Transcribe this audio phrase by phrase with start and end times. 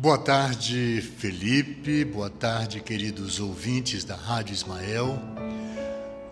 [0.00, 2.06] Boa tarde, Felipe.
[2.06, 5.18] Boa tarde, queridos ouvintes da Rádio Ismael,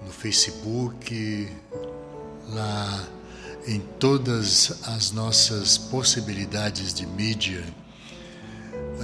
[0.02, 1.52] no Facebook,
[2.48, 3.06] lá
[3.66, 7.62] em todas as nossas possibilidades de mídia,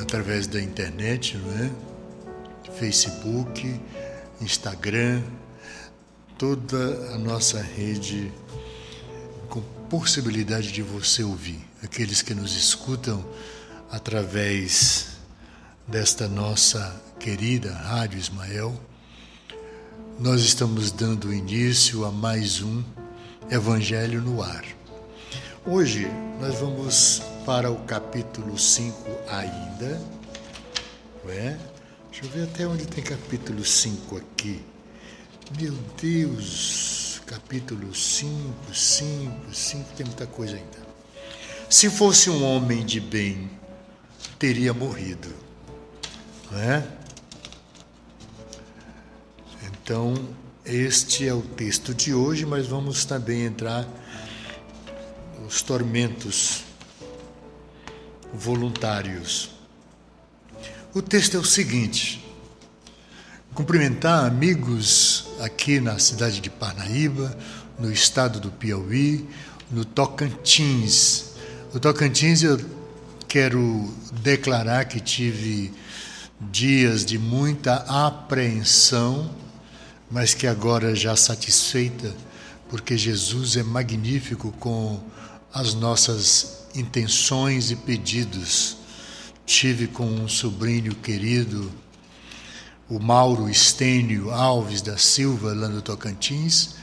[0.01, 1.71] através da internet, não é?
[2.73, 3.79] Facebook,
[4.41, 5.23] Instagram,
[6.39, 8.33] toda a nossa rede
[9.51, 9.61] com
[9.91, 11.61] possibilidade de você ouvir.
[11.83, 13.23] Aqueles que nos escutam
[13.91, 15.17] através
[15.87, 18.79] desta nossa querida Rádio Ismael,
[20.19, 22.83] nós estamos dando início a mais um
[23.51, 24.65] Evangelho no Ar.
[25.67, 26.07] Hoje
[26.41, 30.01] nós vamos para o capítulo 5 ainda.
[31.27, 31.57] É?
[32.11, 34.63] Deixa eu ver até onde tem capítulo 5 aqui.
[35.59, 40.85] Meu Deus, capítulo 5, 5, 5, tem muita coisa ainda.
[41.69, 43.51] Se fosse um homem de bem,
[44.39, 45.29] teria morrido.
[46.51, 46.87] Não é?
[49.67, 50.15] Então,
[50.65, 53.87] este é o texto de hoje, mas vamos também entrar
[55.43, 56.65] nos tormentos
[58.33, 59.51] voluntários.
[60.95, 62.25] O texto é o seguinte:
[63.55, 67.37] cumprimentar amigos aqui na cidade de Parnaíba,
[67.79, 69.29] no estado do Piauí,
[69.71, 71.35] no Tocantins.
[71.75, 72.59] O Tocantins eu
[73.35, 75.73] quero declarar que tive
[76.41, 79.29] dias de muita apreensão,
[80.09, 82.15] mas que agora já satisfeita,
[82.71, 85.03] porque Jesus é magnífico com
[85.53, 88.77] as nossas intenções e pedidos.
[89.45, 91.73] Tive com um sobrinho querido,
[92.89, 96.77] o Mauro Estênio Alves da Silva, lá no Tocantins,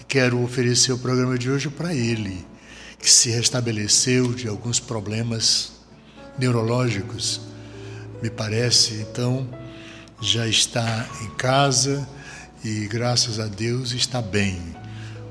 [0.00, 2.46] e quero oferecer o programa de hoje para ele,
[2.96, 5.74] que se restabeleceu de alguns problemas
[6.38, 7.40] neurológicos,
[8.22, 8.94] me parece.
[8.94, 9.46] Então,
[10.20, 12.08] já está em casa
[12.64, 14.60] e, graças a Deus, está bem.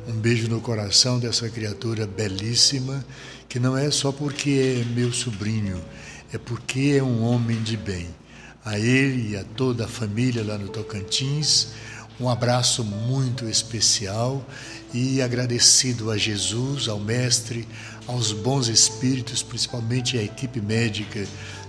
[0.08, 3.04] Um beijo no coração dessa criatura belíssima,
[3.50, 5.82] que não é só porque é meu sobrinho,
[6.32, 8.08] é porque é um homem de bem.
[8.64, 11.70] A ele e a toda a família lá no Tocantins,
[12.20, 14.46] um abraço muito especial
[14.94, 17.68] e agradecido a Jesus, ao Mestre,
[18.08, 21.28] aos bons espíritos, principalmente à equipe médica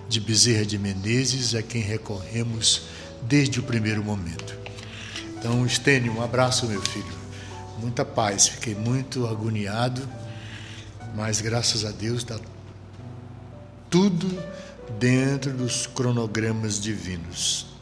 [0.09, 2.83] de Bezerra de Menezes, a quem recorremos
[3.23, 4.57] desde o primeiro momento.
[5.37, 7.17] Então, Estênio, um abraço, meu filho.
[7.78, 8.47] Muita paz.
[8.47, 10.09] Fiquei muito agoniado,
[11.15, 12.39] mas graças a Deus está
[13.91, 14.27] tudo
[14.99, 17.75] dentro dos cronogramas divinos.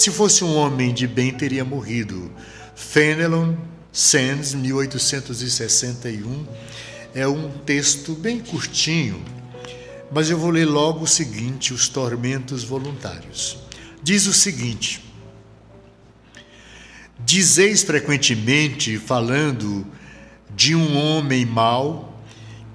[0.00, 2.32] Se fosse um homem de bem, teria morrido.
[2.74, 3.54] Fenelon
[3.92, 6.46] Sands, 1861
[7.14, 9.22] é um texto bem curtinho,
[10.10, 13.58] mas eu vou ler logo o seguinte: Os Tormentos Voluntários.
[14.02, 15.04] Diz o seguinte:
[17.18, 19.86] Dizeis frequentemente, falando
[20.56, 22.24] de um homem mau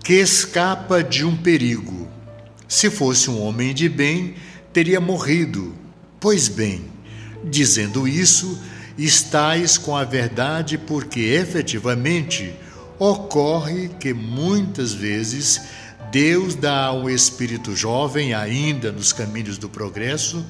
[0.03, 2.07] que escapa de um perigo.
[2.67, 4.35] Se fosse um homem de bem,
[4.71, 5.73] teria morrido.
[6.19, 6.93] Pois bem,
[7.49, 8.59] dizendo isso,
[8.97, 12.53] estais com a verdade, porque efetivamente
[12.97, 15.61] Ocorre que muitas vezes
[16.11, 20.45] Deus dá ao espírito jovem, ainda nos caminhos do progresso,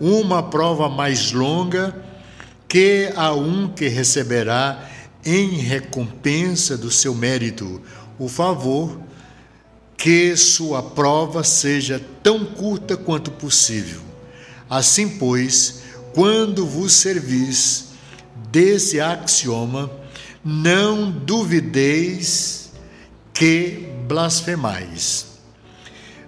[0.00, 1.96] uma prova mais longa
[2.68, 4.88] que a um que receberá
[5.24, 7.82] em recompensa do seu mérito
[8.18, 9.00] o favor
[9.96, 14.00] que sua prova seja tão curta quanto possível.
[14.68, 15.82] Assim, pois,
[16.14, 17.90] quando vos servis
[18.50, 19.90] desse axioma,
[20.44, 22.72] não duvideis
[23.32, 25.26] que blasfemais.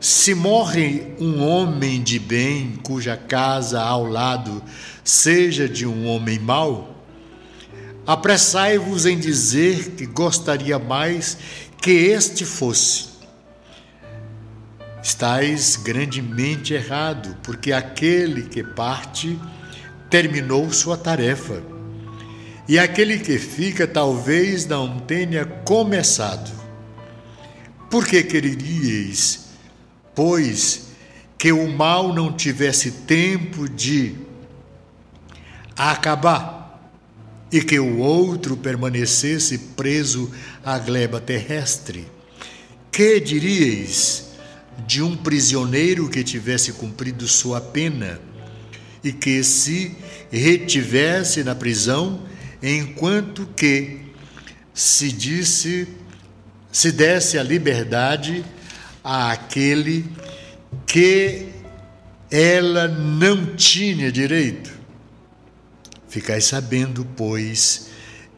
[0.01, 4.63] Se morre um homem de bem, cuja casa ao lado
[5.05, 7.05] seja de um homem mau,
[8.07, 11.39] apressai-vos em dizer que gostaria mais
[11.81, 13.11] que este fosse.
[15.03, 19.39] Estais grandemente errado, porque aquele que parte
[20.13, 21.63] terminou sua tarefa
[22.69, 26.53] e aquele que fica talvez não tenha começado.
[27.91, 29.47] Por que quereríeis,
[30.15, 30.89] pois,
[31.39, 34.15] que o mal não tivesse tempo de
[35.75, 36.79] acabar
[37.51, 40.31] e que o outro permanecesse preso
[40.63, 42.07] à gleba terrestre?
[42.91, 44.33] Que diríeis
[44.87, 48.21] de um prisioneiro que tivesse cumprido sua pena
[49.03, 49.97] e que se
[50.31, 52.23] retivesse na prisão
[52.63, 54.01] enquanto que
[54.73, 55.89] se disse
[56.71, 58.45] se desse a liberdade
[59.05, 60.07] àquele
[60.87, 61.49] que
[62.31, 64.73] ela não tinha direito.
[66.09, 67.89] Ficai sabendo, pois,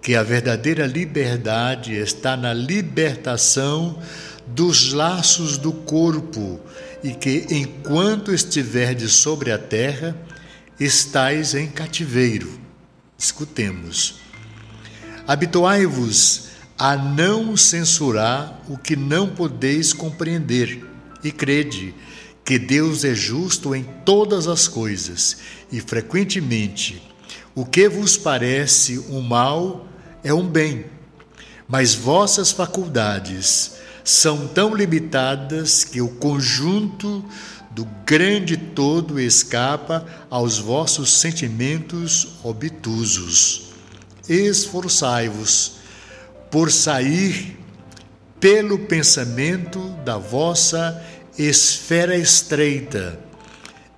[0.02, 3.99] que a verdadeira liberdade está na libertação
[4.46, 6.60] dos laços do corpo
[7.02, 10.17] e que, enquanto estiverdes sobre a terra,
[10.78, 12.60] estais em cativeiro.
[13.18, 14.16] Escutemos.
[15.26, 16.48] Habituai-vos
[16.78, 20.84] a não censurar o que não podeis compreender,
[21.22, 21.94] e crede
[22.44, 25.38] que Deus é justo em todas as coisas,
[25.72, 27.02] e frequentemente
[27.54, 29.86] o que vos parece um mal
[30.22, 30.86] é um bem,
[31.68, 37.24] mas vossas faculdades são tão limitadas que o conjunto
[37.74, 43.72] do grande todo escapa aos vossos sentimentos obtusos.
[44.28, 45.76] Esforçai-vos
[46.50, 47.58] por sair
[48.38, 51.02] pelo pensamento da vossa
[51.36, 53.18] esfera estreita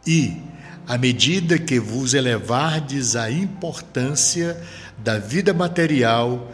[0.07, 0.41] e,
[0.87, 4.59] à medida que vos elevardes à importância
[4.99, 6.51] da vida material,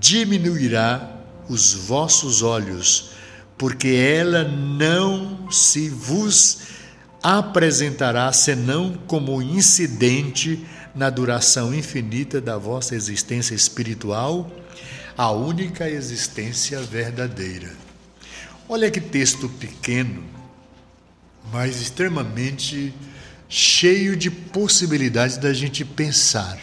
[0.00, 3.11] diminuirá os vossos olhos,
[3.62, 6.62] porque ela não se vos
[7.22, 14.50] apresentará senão como incidente na duração infinita da vossa existência espiritual
[15.16, 17.70] a única existência verdadeira.
[18.68, 20.24] Olha que texto pequeno,
[21.52, 22.92] mas extremamente
[23.48, 26.58] cheio de possibilidades da gente pensar.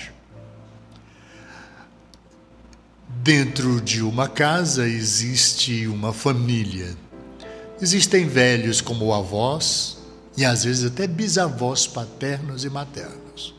[3.21, 6.95] Dentro de uma casa existe uma família.
[7.81, 9.98] Existem velhos como avós
[10.38, 13.54] e às vezes até bisavós paternos e maternos.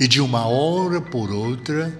[0.00, 1.96] E de uma hora por outra,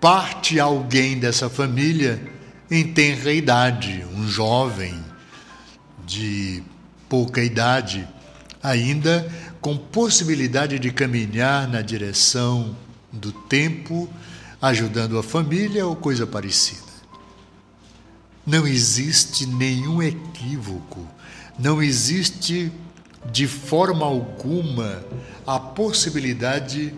[0.00, 2.22] parte alguém dessa família
[2.70, 4.94] em tenra idade, um jovem
[6.06, 6.62] de
[7.08, 8.06] pouca idade,
[8.62, 9.28] ainda
[9.60, 12.76] com possibilidade de caminhar na direção
[13.12, 14.08] do tempo,
[14.60, 16.88] ajudando a família ou coisa parecida.
[18.46, 21.06] Não existe nenhum equívoco,
[21.58, 22.72] não existe
[23.30, 25.04] de forma alguma
[25.46, 26.94] a possibilidade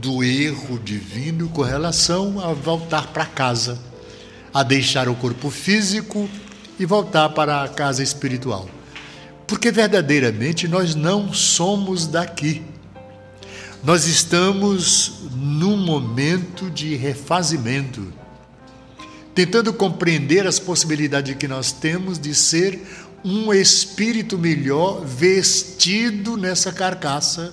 [0.00, 3.78] do erro divino com relação a voltar para casa,
[4.52, 6.28] a deixar o corpo físico
[6.78, 8.68] e voltar para a casa espiritual.
[9.46, 12.62] Porque verdadeiramente nós não somos daqui.
[13.84, 18.10] Nós estamos num momento de refazimento,
[19.34, 22.80] tentando compreender as possibilidades que nós temos de ser
[23.22, 27.52] um espírito melhor vestido nessa carcaça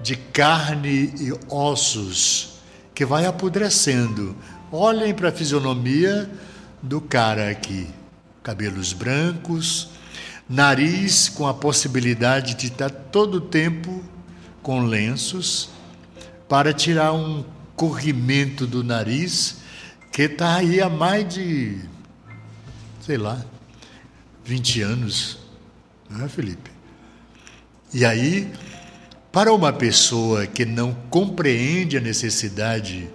[0.00, 2.60] de carne e ossos
[2.94, 4.36] que vai apodrecendo.
[4.70, 6.30] Olhem para a fisionomia
[6.80, 7.88] do cara aqui:
[8.40, 9.88] cabelos brancos,
[10.48, 14.00] nariz com a possibilidade de estar todo o tempo
[14.62, 15.70] com lenços
[16.48, 17.44] para tirar um
[17.76, 19.58] corrimento do nariz
[20.12, 21.78] que está aí há mais de,
[23.00, 23.44] sei lá,
[24.44, 25.38] 20 anos,
[26.08, 26.70] não é, Felipe?
[27.92, 28.52] E aí
[29.32, 33.08] para uma pessoa que não compreende a necessidade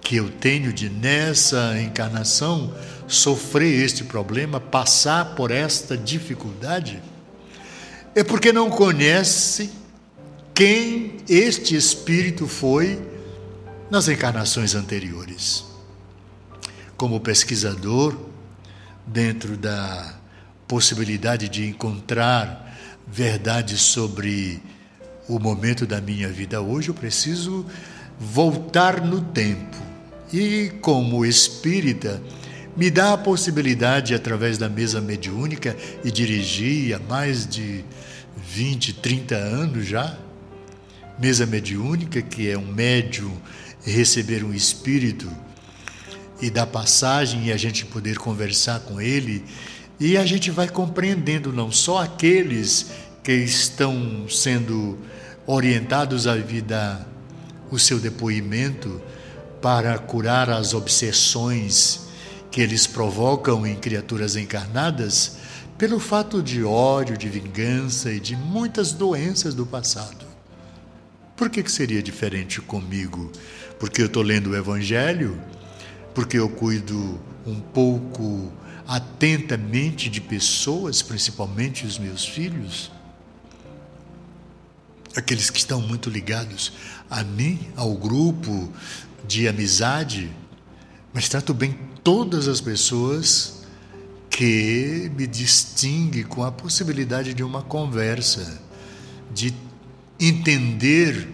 [0.00, 2.72] que eu tenho de, nessa encarnação,
[3.08, 7.02] sofrer este problema, passar por esta dificuldade,
[8.14, 9.70] é porque não conhece
[10.60, 13.00] quem este espírito foi
[13.90, 15.64] nas encarnações anteriores.
[16.98, 18.14] Como pesquisador,
[19.06, 20.20] dentro da
[20.68, 24.60] possibilidade de encontrar verdades sobre
[25.26, 27.64] o momento da minha vida hoje, eu preciso
[28.18, 29.78] voltar no tempo.
[30.30, 32.20] E como espírita,
[32.76, 35.74] me dá a possibilidade, através da mesa mediúnica,
[36.04, 37.82] e dirigi há mais de
[38.36, 40.18] 20, 30 anos já,
[41.20, 43.30] mesa mediúnica, que é um médium
[43.84, 45.30] receber um espírito
[46.40, 49.44] e dar passagem e a gente poder conversar com ele,
[49.98, 52.86] e a gente vai compreendendo não só aqueles
[53.22, 54.98] que estão sendo
[55.46, 57.06] orientados a vida
[57.70, 59.00] o seu depoimento
[59.60, 62.08] para curar as obsessões
[62.50, 65.36] que eles provocam em criaturas encarnadas
[65.76, 70.29] pelo fato de ódio, de vingança e de muitas doenças do passado.
[71.40, 73.32] Por que, que seria diferente comigo?
[73.78, 75.40] Porque eu estou lendo o Evangelho?
[76.14, 78.52] Porque eu cuido um pouco
[78.86, 82.92] atentamente de pessoas, principalmente os meus filhos?
[85.16, 86.74] aqueles que estão muito ligados
[87.10, 88.70] a mim, ao grupo
[89.26, 90.30] de amizade,
[91.10, 91.72] mas trato bem
[92.04, 93.64] todas as pessoas
[94.28, 98.60] que me distingue com a possibilidade de uma conversa.
[99.32, 99.69] de
[100.20, 101.28] entender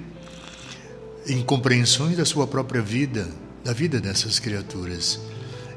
[1.26, 3.28] incompreensões da sua própria vida,
[3.64, 5.18] da vida dessas criaturas.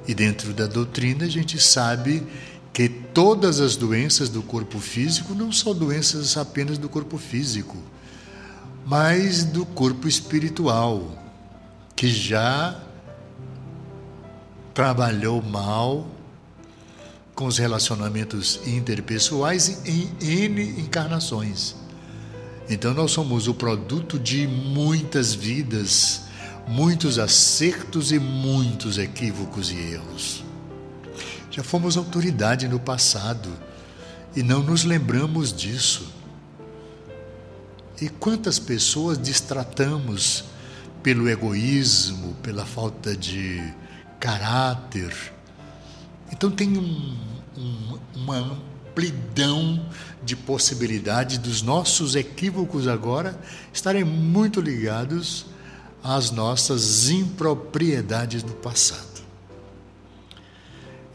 [0.08, 2.24] E dentro da doutrina a gente sabe
[2.72, 7.78] que todas as doenças do corpo físico não são doenças apenas do corpo físico,
[8.86, 11.12] mas do corpo espiritual,
[11.96, 12.80] que já
[14.74, 16.08] trabalhou mal
[17.36, 21.79] com os relacionamentos interpessoais em N encarnações.
[22.70, 26.22] Então nós somos o produto de muitas vidas,
[26.68, 30.44] muitos acertos e muitos equívocos e erros.
[31.50, 33.50] Já fomos autoridade no passado
[34.36, 36.14] e não nos lembramos disso.
[38.00, 40.46] E quantas pessoas distratamos
[41.02, 43.74] pelo egoísmo, pela falta de
[44.20, 45.12] caráter.
[46.32, 47.18] Então tem um,
[47.58, 49.86] um, uma amplidão
[50.30, 53.40] de possibilidades dos nossos equívocos agora
[53.74, 55.48] estarem muito ligados
[56.04, 59.24] às nossas impropriedades do passado.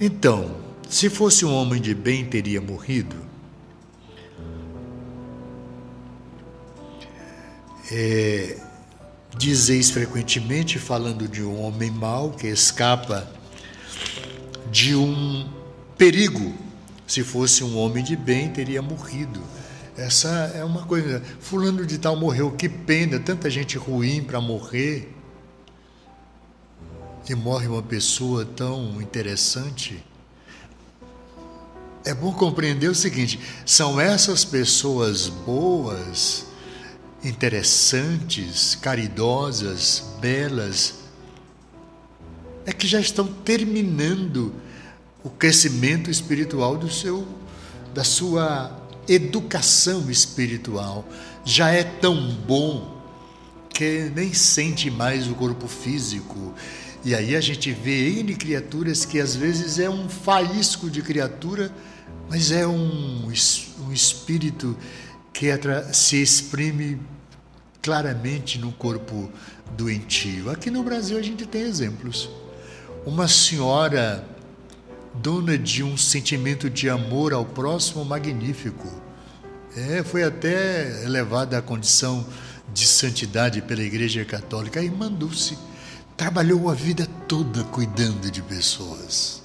[0.01, 0.57] Então,
[0.91, 3.15] se fosse um homem de bem, teria morrido?
[7.93, 8.59] É,
[9.39, 13.31] dizeis frequentemente, falando de um homem mau que escapa
[14.73, 15.49] de um
[15.97, 16.64] perigo
[17.07, 19.43] se fosse um homem de bem, teria morrido.
[19.97, 21.23] Essa é uma coisa.
[21.41, 25.13] Fulano de Tal morreu, que pena, tanta gente ruim para morrer.
[27.29, 30.05] E morre uma pessoa tão interessante.
[32.05, 36.47] É bom compreender o seguinte: são essas pessoas boas,
[37.23, 40.95] interessantes, caridosas, belas,
[42.67, 44.55] é que já estão terminando
[45.25, 47.27] o crescimento espiritual do seu
[47.95, 48.77] da sua
[49.09, 51.07] educação espiritual.
[51.45, 53.01] Já é tão bom
[53.71, 56.55] que nem sente mais o corpo físico.
[57.05, 61.71] E aí a gente vê N criaturas que às vezes é um faísco de criatura,
[62.29, 63.29] mas é um,
[63.87, 64.77] um espírito
[65.33, 65.47] que
[65.93, 67.01] se exprime
[67.83, 69.31] claramente no corpo
[69.77, 70.51] doentio.
[70.51, 72.31] Aqui no Brasil a gente tem exemplos.
[73.05, 74.27] Uma senhora
[75.15, 78.89] dona de um sentimento de amor ao próximo magnífico.
[79.77, 82.27] É, foi até elevada à condição
[82.73, 84.81] de santidade pela Igreja Católica.
[84.81, 85.57] A irmã Dulce
[86.17, 89.43] trabalhou a vida toda cuidando de pessoas.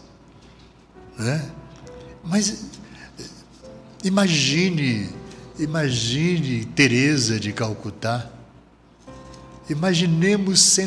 [1.18, 1.50] Né?
[2.24, 2.66] Mas
[4.04, 5.10] imagine,
[5.58, 8.30] imagine Teresa de Calcutá.
[9.70, 10.78] Imaginemos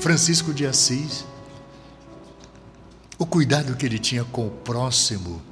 [0.00, 1.24] Francisco de Assis
[3.18, 5.42] o cuidado que ele tinha com o próximo.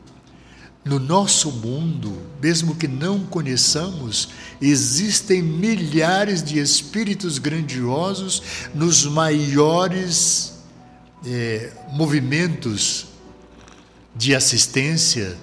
[0.85, 4.29] No nosso mundo, mesmo que não conheçamos,
[4.61, 8.41] existem milhares de espíritos grandiosos
[8.73, 10.61] nos maiores
[11.27, 13.07] é, movimentos
[14.15, 15.37] de assistência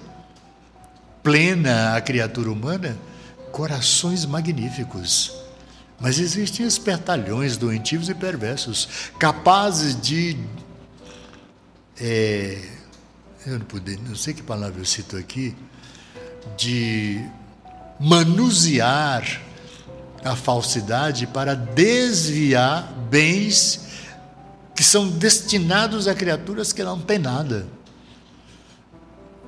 [1.22, 2.98] plena à criatura humana,
[3.52, 5.30] corações magníficos.
[6.00, 8.88] Mas existem espertalhões doentios e perversos,
[9.18, 10.36] capazes de
[12.00, 12.58] é,
[13.46, 15.54] eu não, poder, não sei que palavra eu cito aqui,
[16.56, 17.24] de
[18.00, 19.40] manusear
[20.24, 23.84] a falsidade para desviar bens
[24.74, 27.66] que são destinados a criaturas que não têm nada.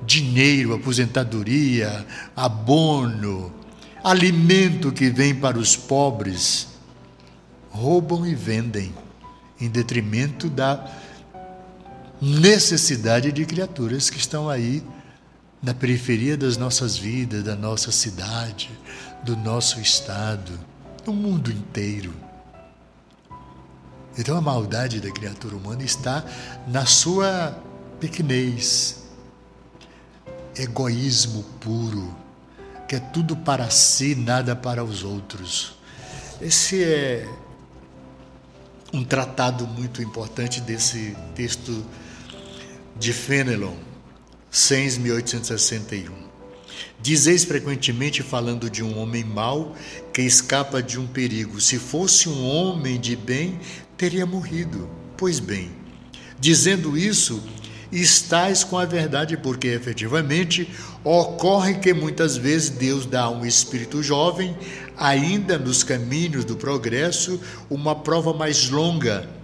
[0.05, 3.53] Dinheiro, aposentadoria, abono,
[4.03, 6.67] alimento que vem para os pobres,
[7.69, 8.93] roubam e vendem
[9.59, 10.87] em detrimento da
[12.21, 14.83] necessidade de criaturas que estão aí
[15.61, 18.69] na periferia das nossas vidas, da nossa cidade,
[19.23, 20.59] do nosso estado,
[21.03, 22.13] do mundo inteiro.
[24.17, 26.23] Então a maldade da criatura humana está
[26.67, 27.55] na sua
[27.99, 29.03] pequenez,
[30.55, 32.15] egoísmo puro,
[32.87, 35.75] que é tudo para si, nada para os outros.
[36.41, 37.27] Esse é
[38.93, 41.85] um tratado muito importante desse texto
[42.99, 43.75] de Fenelon,
[44.51, 46.09] 6.1861.
[46.99, 49.75] Dizeis frequentemente, falando de um homem mau
[50.11, 53.59] que escapa de um perigo, se fosse um homem de bem,
[53.95, 54.89] teria morrido.
[55.15, 55.71] Pois bem,
[56.39, 57.43] dizendo isso,
[57.91, 60.69] estais com a verdade, porque efetivamente
[61.03, 64.57] ocorre que muitas vezes Deus dá a um espírito jovem,
[64.97, 67.39] ainda nos caminhos do progresso,
[67.69, 69.36] uma prova mais longa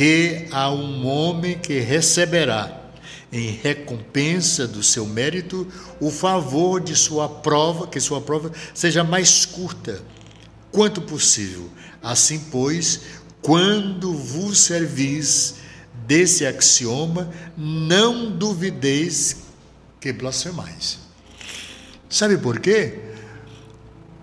[0.00, 2.90] que a um homem que receberá,
[3.30, 5.68] em recompensa do seu mérito,
[6.00, 10.00] o favor de sua prova, que sua prova seja mais curta,
[10.72, 11.68] quanto possível.
[12.02, 13.02] Assim, pois,
[13.42, 15.56] quando vos servis
[16.06, 19.36] desse axioma, não duvideis
[20.00, 20.98] que blasfemais.
[22.08, 23.00] Sabe por quê?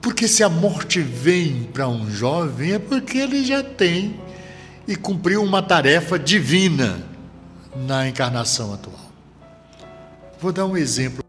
[0.01, 4.19] Porque se a morte vem para um jovem é porque ele já tem
[4.87, 6.99] e cumpriu uma tarefa divina
[7.75, 9.11] na encarnação atual.
[10.39, 11.26] Vou dar um exemplo.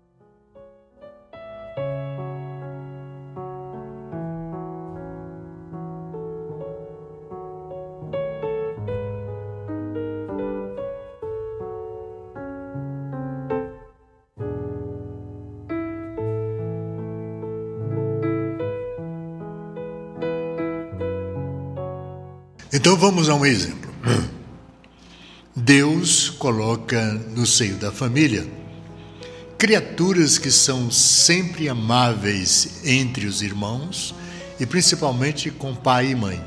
[22.88, 23.92] Então vamos a um exemplo.
[25.54, 28.48] Deus coloca no seio da família
[29.58, 34.14] criaturas que são sempre amáveis entre os irmãos
[34.58, 36.42] e principalmente com pai e mãe,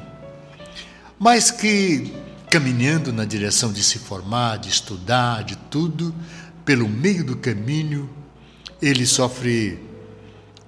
[1.19, 2.11] mas que
[2.49, 6.11] caminhando na direção de se formar, de estudar, de tudo,
[6.65, 8.09] pelo meio do caminho,
[8.81, 9.79] ele sofre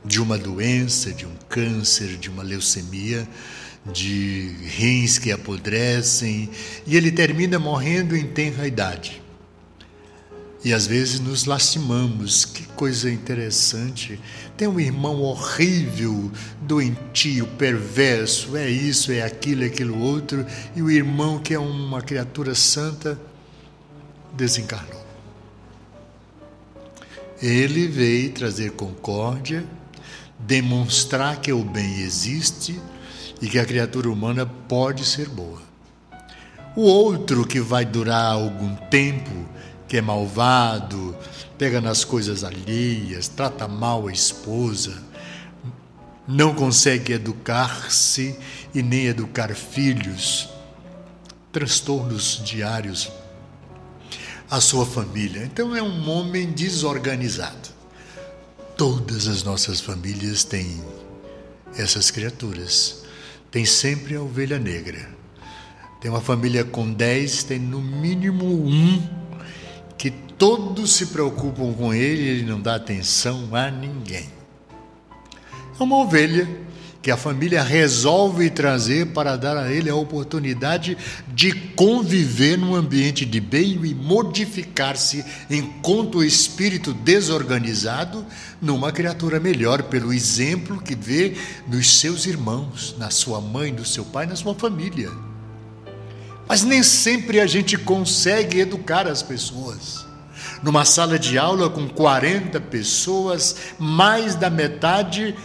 [0.06, 3.28] de uma doença, de um câncer, de uma leucemia,
[3.92, 6.50] de rins que apodrecem,
[6.88, 9.22] e ele termina morrendo em tenra idade.
[10.64, 14.18] E às vezes nos lastimamos, que coisa interessante.
[14.56, 20.90] Tem um irmão horrível, doentio, perverso, é isso, é aquilo, é aquilo outro, e o
[20.90, 23.20] irmão que é uma criatura santa
[24.34, 25.04] desencarnou.
[27.42, 29.66] Ele veio trazer concórdia,
[30.40, 32.80] demonstrar que o bem existe
[33.44, 35.62] e que a criatura humana pode ser boa.
[36.78, 39.46] O outro que vai durar algum tempo,
[39.86, 41.14] que é malvado,
[41.58, 44.98] pega nas coisas alheias, trata mal a esposa,
[46.26, 48.40] não consegue educar-se
[48.74, 50.48] e nem educar filhos,
[51.52, 53.12] transtornos diários
[54.50, 55.44] a sua família.
[55.44, 57.72] Então é um homem desorganizado.
[58.78, 60.82] Todas as nossas famílias têm
[61.76, 63.03] essas criaturas
[63.54, 65.08] tem sempre a ovelha negra.
[66.02, 69.00] Tem uma família com dez, tem no mínimo um
[69.96, 74.28] que todos se preocupam com ele, ele não dá atenção a ninguém.
[75.80, 76.50] É uma ovelha
[77.04, 83.26] que a família resolve trazer para dar a ele a oportunidade de conviver num ambiente
[83.26, 88.26] de bem e modificar-se enquanto o espírito desorganizado
[88.62, 91.36] numa criatura melhor, pelo exemplo que vê
[91.68, 95.12] nos seus irmãos, na sua mãe, no seu pai, na sua família.
[96.48, 100.06] Mas nem sempre a gente consegue educar as pessoas.
[100.62, 105.36] Numa sala de aula com 40 pessoas, mais da metade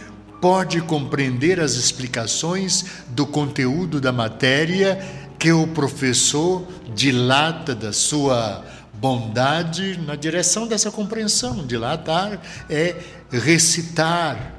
[0.40, 4.98] pode compreender as explicações do conteúdo da matéria
[5.38, 11.66] que o professor dilata da sua bondade na direção dessa compreensão.
[11.66, 12.96] Dilatar é
[13.30, 14.54] recitar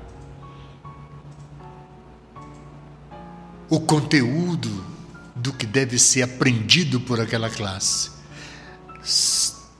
[3.69, 4.85] o conteúdo
[5.35, 8.11] do que deve ser aprendido por aquela classe.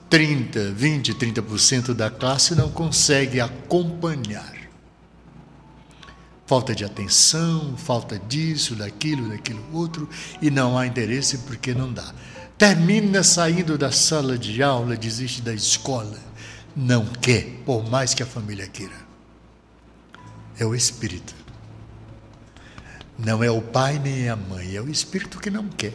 [0.10, 4.59] 30, 20, 30% da classe não consegue acompanhar
[6.50, 10.10] falta de atenção, falta disso, daquilo, daquilo outro,
[10.42, 12.12] e não há interesse porque não dá.
[12.58, 16.18] Termina saindo da sala de aula, desiste da escola,
[16.76, 18.96] não quer, por mais que a família queira.
[20.58, 21.36] É o espírito.
[23.16, 25.94] Não é o pai nem a mãe, é o espírito que não quer.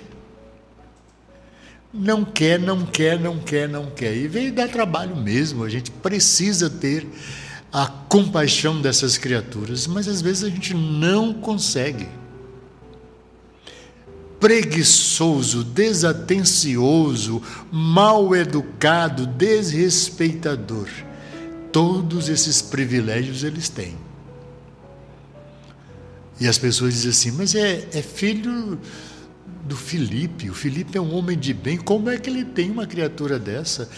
[1.92, 4.16] Não quer, não quer, não quer, não quer.
[4.16, 7.04] E veio dar trabalho mesmo, a gente precisa ter
[7.74, 12.06] a compaixão dessas criaturas, mas às vezes a gente não consegue.
[14.38, 20.86] Preguiçoso, desatencioso, mal educado, desrespeitador.
[21.72, 23.96] Todos esses privilégios eles têm.
[26.40, 28.78] E as pessoas dizem assim, mas é, é filho
[29.64, 30.48] do Felipe.
[30.48, 31.76] O Felipe é um homem de bem.
[31.76, 33.90] Como é que ele tem uma criatura dessa?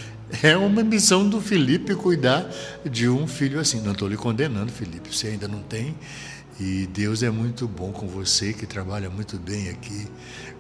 [0.43, 2.51] É uma missão do Felipe cuidar
[2.85, 3.81] de um filho assim.
[3.81, 5.95] Não estou lhe condenando, Felipe, você ainda não tem.
[6.59, 10.09] E Deus é muito bom com você, que trabalha muito bem aqui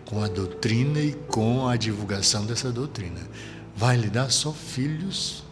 [0.04, 3.20] com a doutrina e com a divulgação dessa doutrina.
[3.74, 5.44] Vai lhe dar só filhos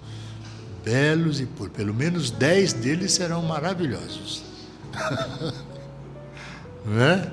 [0.85, 4.44] belos e por pelo menos dez deles serão maravilhosos.
[6.85, 7.33] não é?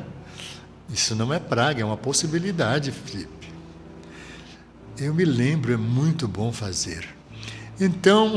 [0.89, 3.40] Isso não é praga, é uma possibilidade, Felipe.
[5.01, 7.09] Eu me lembro, é muito bom fazer.
[7.79, 8.35] Então,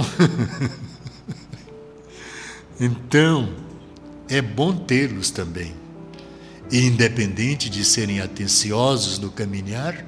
[2.81, 3.55] então
[4.31, 5.75] é bom tê-los também.
[6.73, 10.07] E independente de serem atenciosos no caminhar,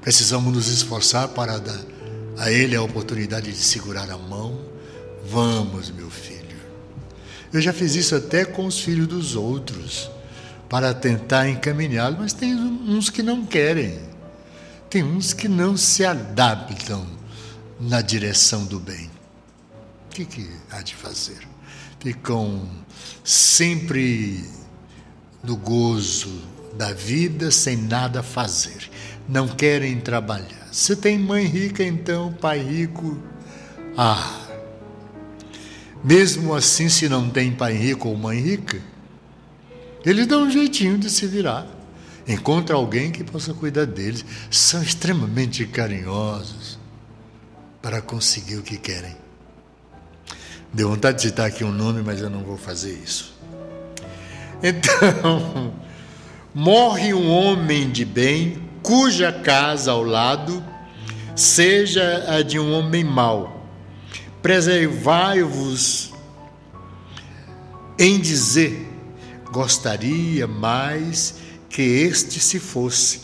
[0.00, 1.80] precisamos nos esforçar para dar
[2.36, 4.60] a ele a oportunidade de segurar a mão.
[5.24, 6.58] Vamos, meu filho.
[7.52, 10.10] Eu já fiz isso até com os filhos dos outros,
[10.68, 14.13] para tentar encaminhá-los, mas tem uns que não querem.
[14.94, 17.04] Tem uns que não se adaptam
[17.80, 19.10] na direção do bem.
[20.06, 21.40] O que, que há de fazer?
[21.98, 22.62] Ficam
[23.24, 24.44] sempre
[25.42, 26.30] no gozo
[26.74, 28.88] da vida sem nada fazer.
[29.28, 30.68] Não querem trabalhar.
[30.70, 33.20] Se tem mãe rica, então pai rico.
[33.98, 34.46] Ah!
[36.04, 38.80] Mesmo assim, se não tem pai rico ou mãe rica,
[40.06, 41.73] eles dão um jeitinho de se virar.
[42.26, 44.24] Encontra alguém que possa cuidar deles.
[44.50, 46.78] São extremamente carinhosos
[47.82, 49.14] para conseguir o que querem.
[50.72, 53.34] Deu vontade de citar aqui um nome, mas eu não vou fazer isso.
[54.62, 55.74] Então,
[56.54, 60.64] morre um homem de bem cuja casa ao lado
[61.36, 63.66] seja a de um homem mau.
[64.42, 66.12] Preservai-vos
[67.98, 68.88] em dizer:
[69.50, 71.43] gostaria mais
[71.74, 73.22] que este se fosse.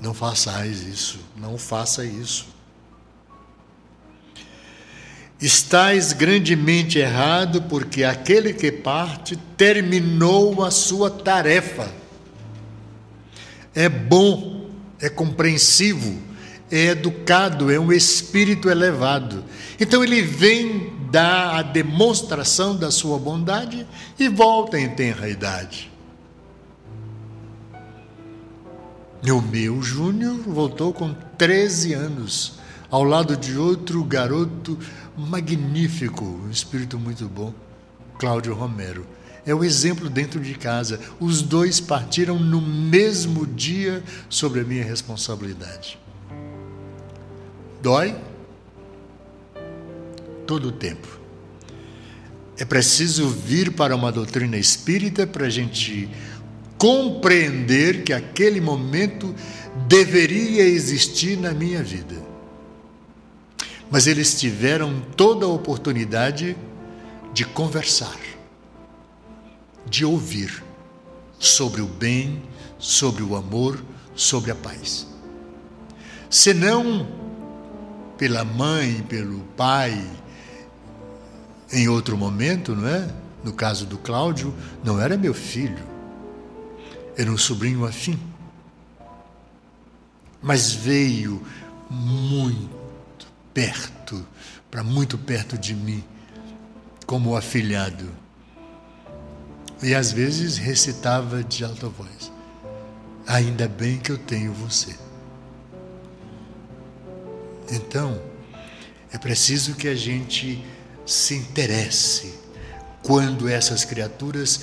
[0.00, 2.48] Não façais isso, não faça isso.
[5.40, 11.88] Estais grandemente errado, porque aquele que parte terminou a sua tarefa.
[13.72, 14.68] É bom,
[14.98, 16.20] é compreensivo,
[16.68, 19.44] é educado, é um espírito elevado.
[19.78, 23.86] Então ele vem dar a demonstração da sua bondade
[24.18, 25.91] e volta em tenra idade.
[29.30, 32.54] O meu Júnior voltou com 13 anos,
[32.90, 34.76] ao lado de outro garoto
[35.16, 37.54] magnífico, um espírito muito bom,
[38.18, 39.06] Cláudio Romero.
[39.46, 40.98] É o exemplo dentro de casa.
[41.20, 45.98] Os dois partiram no mesmo dia sobre a minha responsabilidade.
[47.80, 48.16] Dói?
[50.46, 51.20] Todo o tempo.
[52.58, 56.08] É preciso vir para uma doutrina espírita para a gente
[56.82, 59.32] compreender que aquele momento
[59.86, 62.32] deveria existir na minha vida
[63.92, 66.56] mas eles tiveram toda a oportunidade
[67.34, 68.18] de conversar,
[69.84, 70.64] de ouvir
[71.38, 72.42] sobre o bem,
[72.78, 75.06] sobre o amor, sobre a paz.
[76.30, 77.06] Senão,
[78.16, 80.02] pela mãe, pelo pai,
[81.70, 83.10] em outro momento, não é?
[83.44, 85.91] No caso do Cláudio, não era meu filho,
[87.16, 88.18] era um sobrinho afim.
[90.40, 91.42] Mas veio
[91.88, 94.26] muito perto,
[94.70, 96.02] para muito perto de mim,
[97.06, 98.08] como afilhado.
[99.82, 102.32] E às vezes recitava de alta voz:
[103.26, 104.96] Ainda bem que eu tenho você.
[107.70, 108.20] Então,
[109.12, 110.64] é preciso que a gente
[111.06, 112.34] se interesse
[113.02, 114.60] quando essas criaturas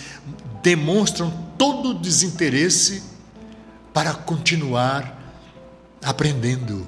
[0.62, 3.04] demonstram todo o desinteresse
[3.94, 5.18] para continuar
[6.04, 6.86] aprendendo,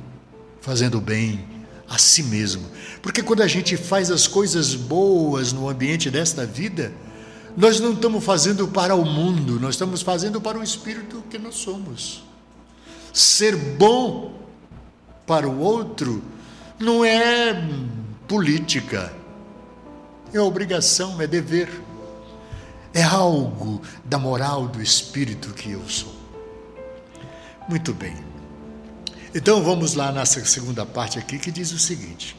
[0.61, 1.45] fazendo bem,
[1.89, 2.65] a si mesmo.
[3.01, 6.93] Porque quando a gente faz as coisas boas no ambiente desta vida,
[7.57, 11.55] nós não estamos fazendo para o mundo, nós estamos fazendo para o espírito que nós
[11.55, 12.23] somos.
[13.13, 14.33] Ser bom
[15.27, 16.23] para o outro
[16.79, 17.53] não é
[18.27, 19.13] política,
[20.33, 21.69] é obrigação, é dever,
[22.93, 26.13] é algo da moral do espírito que eu sou.
[27.69, 28.15] Muito bem.
[29.33, 32.35] Então vamos lá nessa segunda parte aqui que diz o seguinte: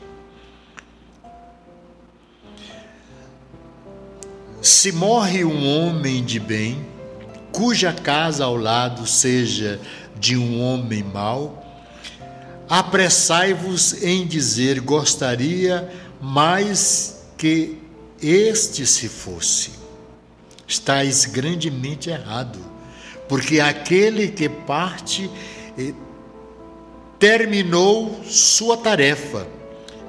[4.61, 6.87] Se morre um homem de bem,
[7.51, 9.81] cuja casa ao lado seja
[10.19, 11.65] de um homem mau,
[12.69, 17.79] apressai-vos em dizer: gostaria mais que
[18.21, 19.82] este se fosse.
[20.73, 22.59] Estais grandemente errado,
[23.29, 25.31] porque aquele que parte
[25.77, 25.93] eh,
[27.19, 29.47] terminou sua tarefa,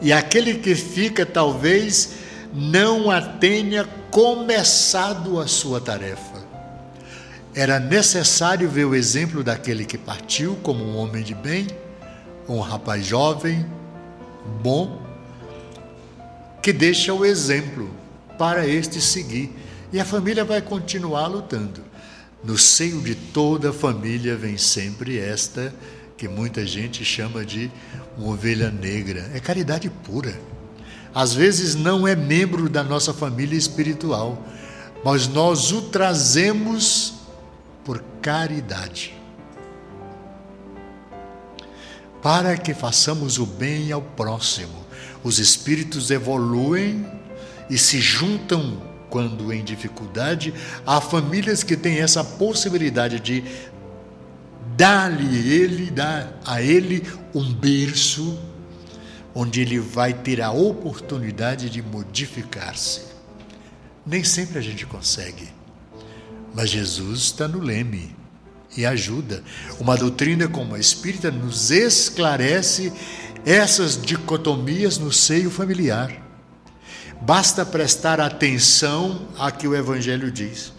[0.02, 2.14] e aquele que fica talvez
[2.54, 6.42] não a tenha começado a sua tarefa.
[7.54, 11.68] Era necessário ver o exemplo daquele que partiu como um homem de bem,
[12.48, 13.66] um rapaz jovem,
[14.62, 15.02] bom,
[16.62, 17.90] que deixa o exemplo
[18.38, 19.63] para este seguir.
[19.94, 21.82] E a família vai continuar lutando.
[22.44, 25.72] No seio de toda a família vem sempre esta
[26.18, 27.70] que muita gente chama de
[28.18, 29.30] uma ovelha negra.
[29.36, 30.36] É caridade pura.
[31.14, 34.44] Às vezes não é membro da nossa família espiritual,
[35.06, 37.14] mas nós o trazemos
[37.86, 39.14] por caridade.
[42.20, 44.84] Para que façamos o bem ao próximo.
[45.24, 47.06] Os espíritos evoluem
[47.70, 50.52] e se juntam quando em dificuldade.
[50.88, 53.44] Há famílias que têm essa possibilidade de
[54.76, 58.40] dar-lhe ele, dar a ele um berço
[59.36, 63.02] onde ele vai ter a oportunidade de modificar-se.
[64.04, 65.48] Nem sempre a gente consegue,
[66.52, 68.16] mas Jesus está no leme
[68.76, 69.44] e ajuda.
[69.80, 72.92] Uma doutrina como a espírita nos esclarece
[73.46, 76.23] essas dicotomias no seio familiar.
[77.26, 80.74] Basta prestar atenção a que o Evangelho diz.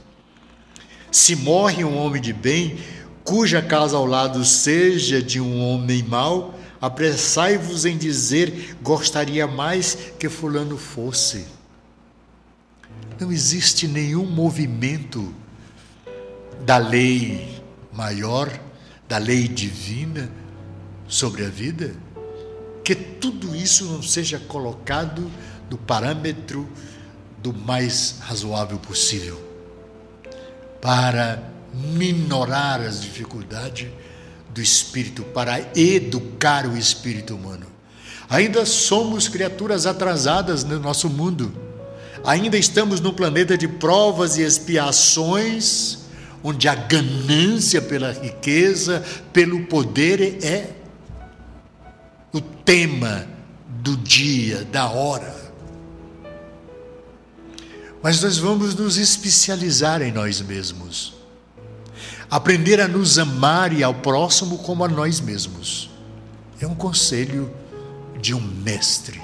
[1.10, 2.78] Se morre um homem de bem,
[3.24, 10.28] cuja casa ao lado seja de um homem mau, apressai-vos em dizer: gostaria mais que
[10.28, 11.46] Fulano fosse.
[13.18, 15.34] Não existe nenhum movimento
[16.60, 18.52] da lei maior,
[19.08, 20.30] da lei divina
[21.08, 21.94] sobre a vida,
[22.84, 25.30] que tudo isso não seja colocado
[25.70, 26.68] no parâmetro
[27.42, 29.40] do mais razoável possível,
[30.80, 33.88] para minorar as dificuldades
[34.50, 37.66] do espírito, para educar o espírito humano.
[38.30, 41.52] Ainda somos criaturas atrasadas no nosso mundo.
[42.24, 45.98] Ainda estamos num planeta de provas e expiações,
[46.42, 50.70] onde a ganância pela riqueza, pelo poder é
[52.32, 53.26] o tema
[53.82, 55.43] do dia, da hora.
[58.04, 61.14] Mas nós vamos nos especializar em nós mesmos.
[62.30, 65.88] Aprender a nos amar e ao próximo como a nós mesmos.
[66.60, 67.50] É um conselho
[68.20, 69.22] de um mestre,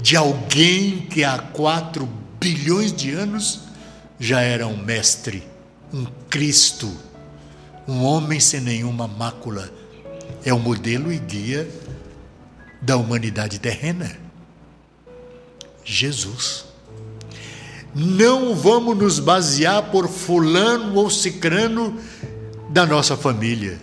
[0.00, 2.08] de alguém que há quatro
[2.40, 3.60] bilhões de anos
[4.18, 5.46] já era um mestre,
[5.92, 6.90] um Cristo,
[7.86, 9.70] um homem sem nenhuma mácula.
[10.42, 11.68] É o modelo e guia
[12.80, 14.16] da humanidade terrena.
[15.84, 16.67] Jesus.
[18.00, 21.96] Não vamos nos basear por fulano ou cicrano
[22.70, 23.80] da nossa família.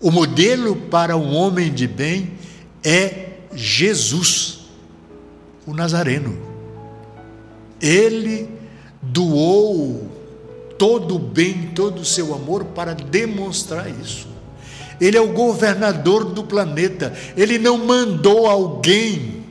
[0.00, 2.32] O modelo para um homem de bem
[2.82, 4.64] é Jesus,
[5.64, 6.36] o Nazareno.
[7.80, 8.48] Ele
[9.00, 10.10] doou
[10.76, 14.26] todo o bem, todo o seu amor para demonstrar isso.
[15.00, 17.12] Ele é o governador do planeta.
[17.36, 19.44] Ele não mandou alguém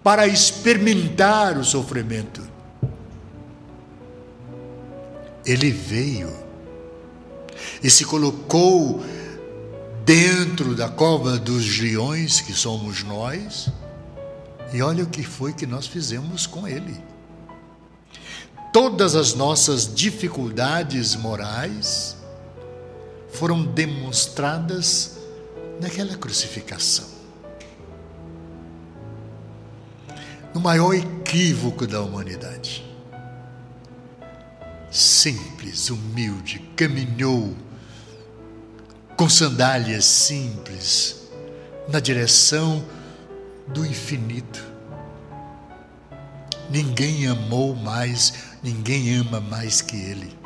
[0.00, 2.47] para experimentar o sofrimento.
[5.48, 6.30] Ele veio
[7.82, 9.02] e se colocou
[10.04, 13.70] dentro da cova dos leões, que somos nós,
[14.74, 16.94] e olha o que foi que nós fizemos com ele.
[18.74, 22.14] Todas as nossas dificuldades morais
[23.32, 25.16] foram demonstradas
[25.80, 27.06] naquela crucificação.
[30.52, 32.87] No maior equívoco da humanidade
[34.90, 37.54] simples, humilde, caminhou
[39.16, 41.28] com sandálias simples
[41.88, 42.84] na direção
[43.66, 44.64] do infinito.
[46.70, 50.36] Ninguém amou mais, ninguém ama mais que Ele.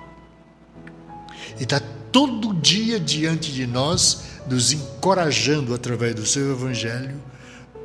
[1.59, 7.21] E está todo dia diante de nós, nos encorajando através do seu Evangelho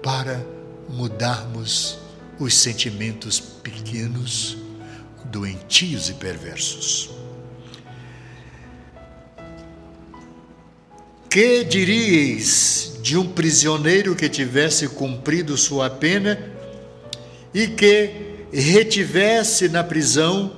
[0.01, 0.45] para
[0.89, 1.99] mudarmos
[2.39, 4.57] os sentimentos pequenos
[5.31, 7.09] doentios e perversos.
[11.29, 16.39] Que diríeis de um prisioneiro que tivesse cumprido sua pena
[17.53, 18.11] e que
[18.51, 20.57] retivesse na prisão,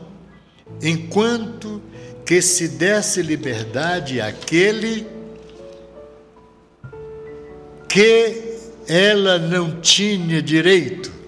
[0.81, 1.81] enquanto
[2.25, 5.05] que se desse liberdade àquele
[7.87, 11.18] que ela não tinha direito?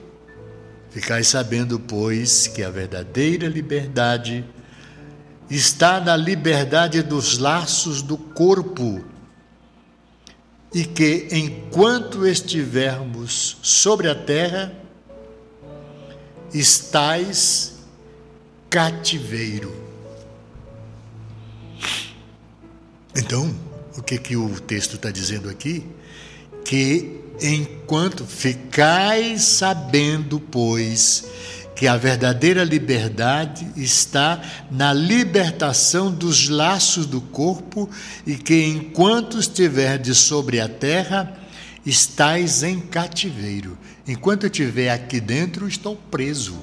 [0.92, 4.44] Ficai sabendo, pois, que a verdadeira liberdade
[5.50, 9.04] está na liberdade dos laços do corpo
[10.74, 14.74] e que enquanto estivermos sobre a terra,
[16.54, 17.80] estais
[18.70, 19.74] cativeiro.
[23.16, 23.54] Então,
[23.98, 25.86] o que, que o texto está dizendo aqui?
[26.72, 31.26] Que enquanto ficais sabendo, pois,
[31.76, 37.90] que a verdadeira liberdade está na libertação dos laços do corpo
[38.26, 41.38] e que enquanto estiverdes sobre a terra,
[41.86, 43.78] estais em cativeiro.
[44.08, 46.58] Enquanto eu estiver aqui dentro, estou preso.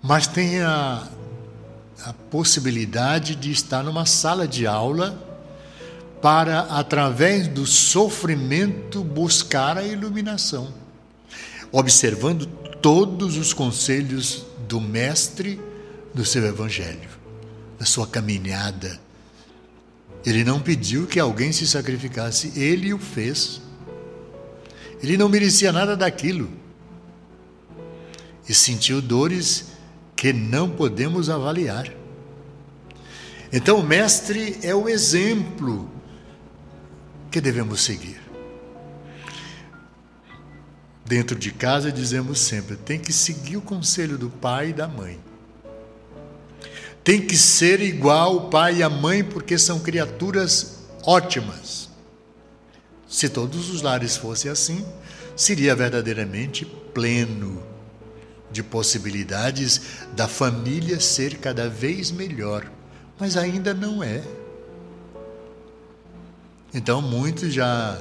[0.00, 1.06] Mas tem a,
[2.02, 5.23] a possibilidade de estar numa sala de aula
[6.24, 10.72] para, através do sofrimento, buscar a iluminação,
[11.70, 12.46] observando
[12.80, 15.60] todos os conselhos do Mestre
[16.14, 17.10] do seu Evangelho,
[17.78, 19.04] da sua caminhada
[20.24, 23.60] ele não pediu que alguém se sacrificasse, ele o fez.
[25.02, 26.50] Ele não merecia nada daquilo.
[28.48, 29.66] E sentiu dores
[30.16, 31.92] que não podemos avaliar.
[33.52, 35.90] Então, o Mestre é o exemplo
[37.34, 38.20] que devemos seguir.
[41.04, 45.20] Dentro de casa dizemos sempre: tem que seguir o conselho do pai e da mãe
[47.04, 51.90] tem que ser igual o pai e a mãe, porque são criaturas ótimas.
[53.06, 54.82] Se todos os lares fossem assim,
[55.36, 57.62] seria verdadeiramente pleno
[58.50, 59.82] de possibilidades
[60.16, 62.64] da família ser cada vez melhor,
[63.20, 64.22] mas ainda não é.
[66.74, 67.98] Então, muitos já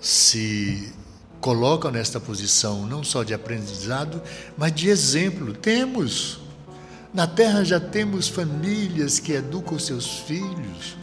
[0.00, 0.92] se
[1.40, 4.22] colocam nesta posição, não só de aprendizado,
[4.56, 5.54] mas de exemplo.
[5.54, 6.42] Temos
[7.12, 10.96] na terra já temos famílias que educam seus filhos,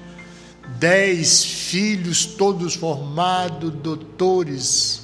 [0.80, 5.02] dez filhos, todos formados, doutores,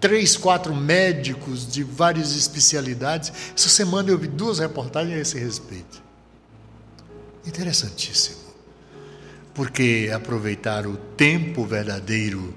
[0.00, 3.32] três, quatro médicos de várias especialidades.
[3.56, 6.00] Essa semana eu vi duas reportagens a esse respeito.
[7.44, 8.41] Interessantíssimo.
[9.54, 12.54] Porque aproveitar o tempo verdadeiro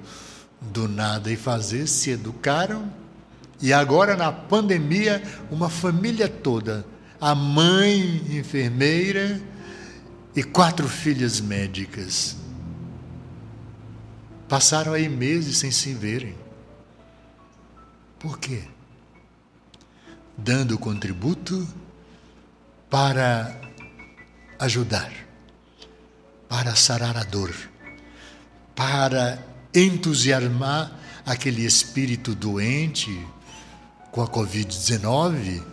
[0.61, 2.91] do nada e fazer, se educaram
[3.61, 6.85] e agora, na pandemia, uma família toda,
[7.19, 9.41] a mãe enfermeira
[10.35, 12.35] e quatro filhas médicas,
[14.49, 16.35] passaram aí meses sem se verem.
[18.19, 18.63] Por quê?
[20.37, 21.65] Dando contributo
[22.89, 23.59] para
[24.59, 25.11] ajudar,
[26.47, 27.53] para sarar a dor,
[28.75, 30.91] para entusiasmar
[31.25, 33.27] aquele espírito doente
[34.11, 35.63] com a Covid-19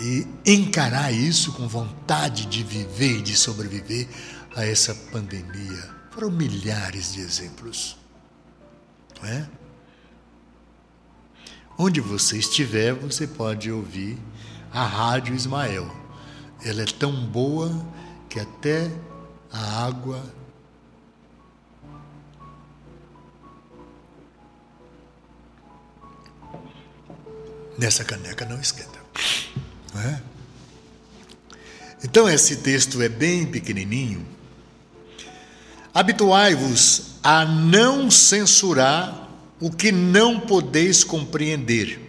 [0.00, 4.06] e encarar isso com vontade de viver e de sobreviver
[4.54, 5.96] a essa pandemia.
[6.10, 7.96] Foram milhares de exemplos.
[9.20, 9.48] Não é?
[11.76, 14.18] Onde você estiver, você pode ouvir
[14.72, 15.88] a Rádio Ismael.
[16.64, 17.86] Ela é tão boa
[18.28, 18.90] que até
[19.52, 20.22] a água
[27.78, 28.98] nessa caneca não esquenta.
[29.94, 30.22] Não é?
[32.04, 34.26] Então, esse texto é bem pequenininho.
[35.92, 39.28] Habituai-vos a não censurar
[39.60, 42.00] o que não podeis compreender,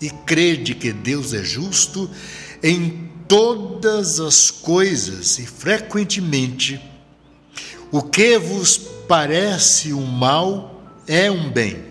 [0.00, 2.10] e crede que Deus é justo
[2.62, 6.80] em todas as coisas, e frequentemente
[7.90, 8.76] o que vos
[9.08, 11.84] parece um mal é um bem.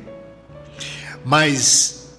[1.23, 2.09] Mas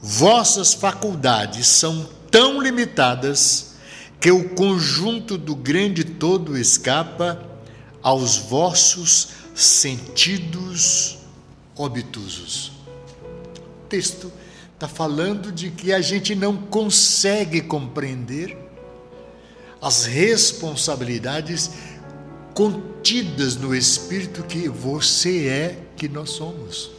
[0.00, 3.74] vossas faculdades são tão limitadas
[4.20, 7.42] que o conjunto do grande todo escapa
[8.02, 11.18] aos vossos sentidos
[11.76, 12.72] obtusos.
[13.88, 14.32] Texto
[14.80, 18.56] está falando de que a gente não consegue compreender
[19.78, 21.70] as responsabilidades
[22.54, 26.90] contidas no Espírito que você é, que nós somos.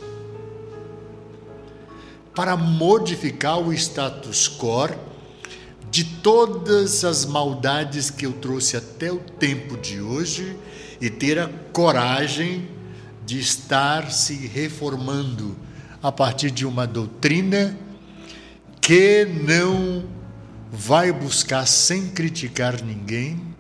[2.36, 4.88] Para modificar o status quo
[5.90, 10.56] de todas as maldades que eu trouxe até o tempo de hoje
[11.02, 12.70] e ter a coragem
[13.26, 15.58] de estar se reformando
[16.02, 17.78] a partir de uma doutrina
[18.80, 20.04] que não
[20.72, 23.52] vai buscar sem criticar ninguém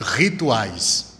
[0.00, 1.18] rituais,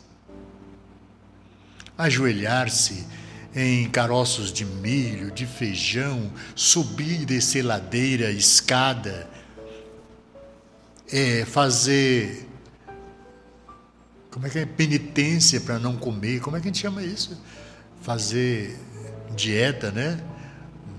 [1.96, 3.06] ajoelhar-se
[3.54, 9.28] em caroços de milho, de feijão, subir e descer ladeira, escada,
[11.12, 12.48] é, fazer.
[14.30, 14.64] Como é que é?
[14.66, 16.40] Penitência para não comer.
[16.40, 17.38] Como é que a gente chama isso?
[18.02, 18.78] Fazer
[19.34, 20.20] dieta, né?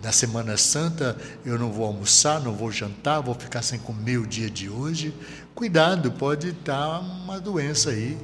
[0.01, 4.27] Na Semana Santa eu não vou almoçar, não vou jantar, vou ficar sem comer o
[4.27, 5.13] dia de hoje.
[5.55, 8.17] Cuidado, pode estar uma doença aí.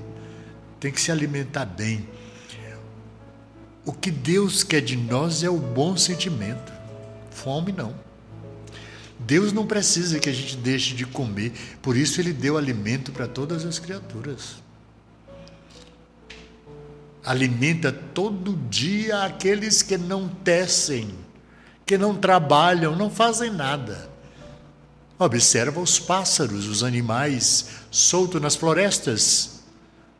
[0.80, 2.08] Tem que se alimentar bem.
[3.86, 6.72] O que Deus quer de nós é o bom sentimento.
[7.32, 7.96] Fome não.
[9.20, 11.52] Deus não precisa que a gente deixe de comer,
[11.82, 14.56] por isso ele deu alimento para todas as criaturas.
[17.30, 21.14] Alimenta todo dia aqueles que não tecem,
[21.86, 24.10] que não trabalham, não fazem nada.
[25.20, 29.60] Observa os pássaros, os animais soltos nas florestas.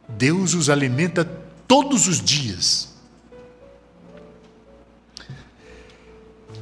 [0.08, 1.26] Deus os alimenta
[1.68, 2.90] todos os dias.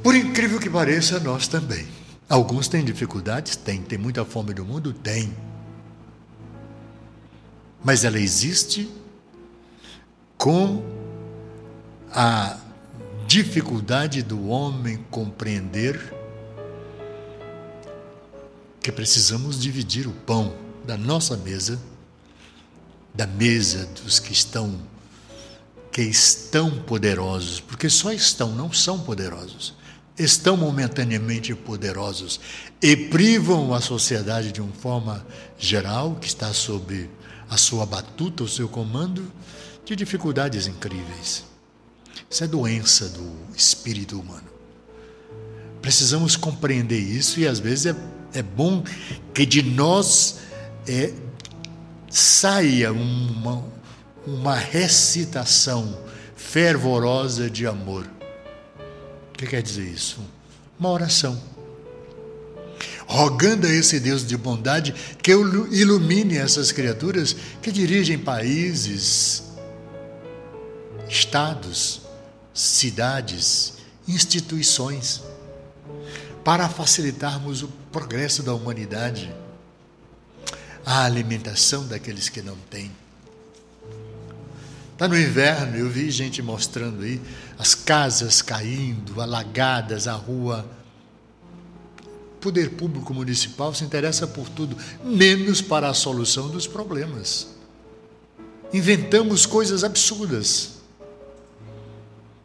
[0.02, 1.86] Por incrível que pareça, nós também.
[2.26, 3.54] Alguns têm dificuldades?
[3.54, 3.82] Tem.
[3.82, 4.94] Tem muita fome no mundo?
[4.94, 5.30] Tem.
[7.84, 8.90] Mas ela existe
[10.38, 10.82] com
[12.12, 12.56] a
[13.26, 16.14] dificuldade do homem compreender
[18.80, 20.54] que precisamos dividir o pão
[20.86, 21.78] da nossa mesa,
[23.12, 24.80] da mesa dos que estão
[25.90, 29.74] que estão poderosos, porque só estão, não são poderosos.
[30.16, 32.38] Estão momentaneamente poderosos
[32.80, 35.26] e privam a sociedade de uma forma
[35.58, 37.10] geral, que está sob
[37.50, 39.28] a sua batuta, o seu comando,
[39.88, 41.44] de dificuldades incríveis.
[42.30, 44.48] Isso é doença do espírito humano.
[45.82, 47.96] Precisamos compreender isso e às vezes é
[48.32, 48.84] é bom
[49.32, 50.38] que de nós
[50.86, 51.12] é,
[52.10, 53.64] saia uma,
[54.26, 55.98] uma recitação
[56.36, 58.04] fervorosa de amor.
[59.30, 60.20] O que quer dizer isso?
[60.78, 61.40] Uma oração.
[63.06, 69.44] Rogando a esse Deus de bondade que ilumine essas criaturas que dirigem países,
[71.08, 72.02] estados,
[72.52, 73.74] cidades,
[74.06, 75.22] instituições
[76.44, 79.32] para facilitarmos o progresso da humanidade,
[80.84, 82.90] a alimentação daqueles que não têm.
[84.92, 87.20] Está no inverno, eu vi gente mostrando aí
[87.56, 90.68] as casas caindo, alagadas, a rua.
[92.34, 97.46] O poder público municipal se interessa por tudo, menos para a solução dos problemas.
[98.72, 100.77] Inventamos coisas absurdas.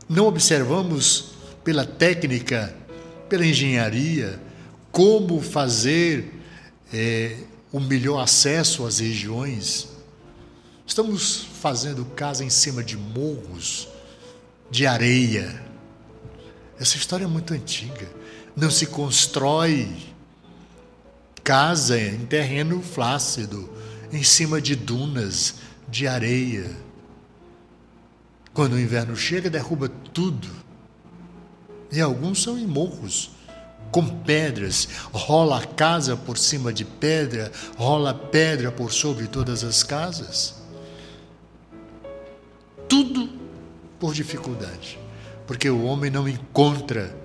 [0.07, 1.33] Não observamos
[1.63, 2.75] pela técnica
[3.33, 4.39] pela engenharia,
[4.91, 6.39] como fazer
[6.93, 7.35] é,
[7.71, 9.87] o melhor acesso às regiões.
[10.85, 13.87] Estamos fazendo casa em cima de morros,
[14.69, 15.63] de areia.
[16.79, 18.07] Essa história é muito antiga.
[18.55, 19.89] Não se constrói
[21.43, 23.67] casa em terreno flácido,
[24.11, 25.55] em cima de dunas
[25.89, 26.69] de areia.
[28.53, 30.63] Quando o inverno chega, derruba tudo
[31.93, 33.29] e alguns são em morros,
[33.91, 34.89] com pedras.
[35.11, 40.55] Rola a casa por cima de pedra, rola pedra por sobre todas as casas.
[42.89, 43.29] Tudo
[43.99, 44.99] por dificuldade,
[45.45, 47.15] porque o homem não encontra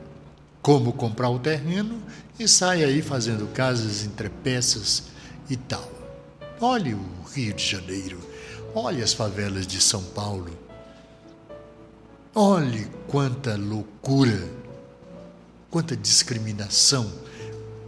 [0.61, 2.03] como comprar o terreno
[2.39, 5.05] e sai aí fazendo casas entre peças
[5.49, 5.91] e tal.
[6.61, 8.19] Olhe o Rio de Janeiro,
[8.75, 10.68] olhe as favelas de São Paulo.
[12.41, 14.49] Olhe quanta loucura
[15.69, 17.13] quanta discriminação,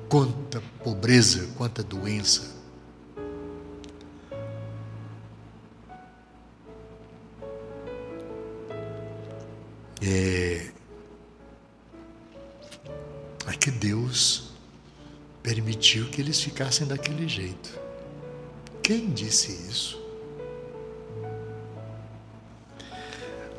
[0.09, 2.59] quanta pobreza, quanta doença.
[10.03, 10.71] É,
[13.47, 14.51] é que Deus
[15.45, 17.79] permitiu que eles ficassem daquele jeito.
[18.83, 20.00] Quem disse isso?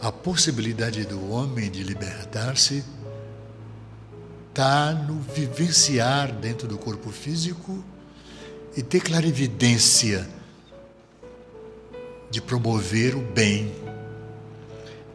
[0.01, 2.83] A possibilidade do homem de libertar-se
[4.49, 7.83] está no vivenciar dentro do corpo físico
[8.75, 10.27] e ter clarividência
[12.31, 13.71] de promover o bem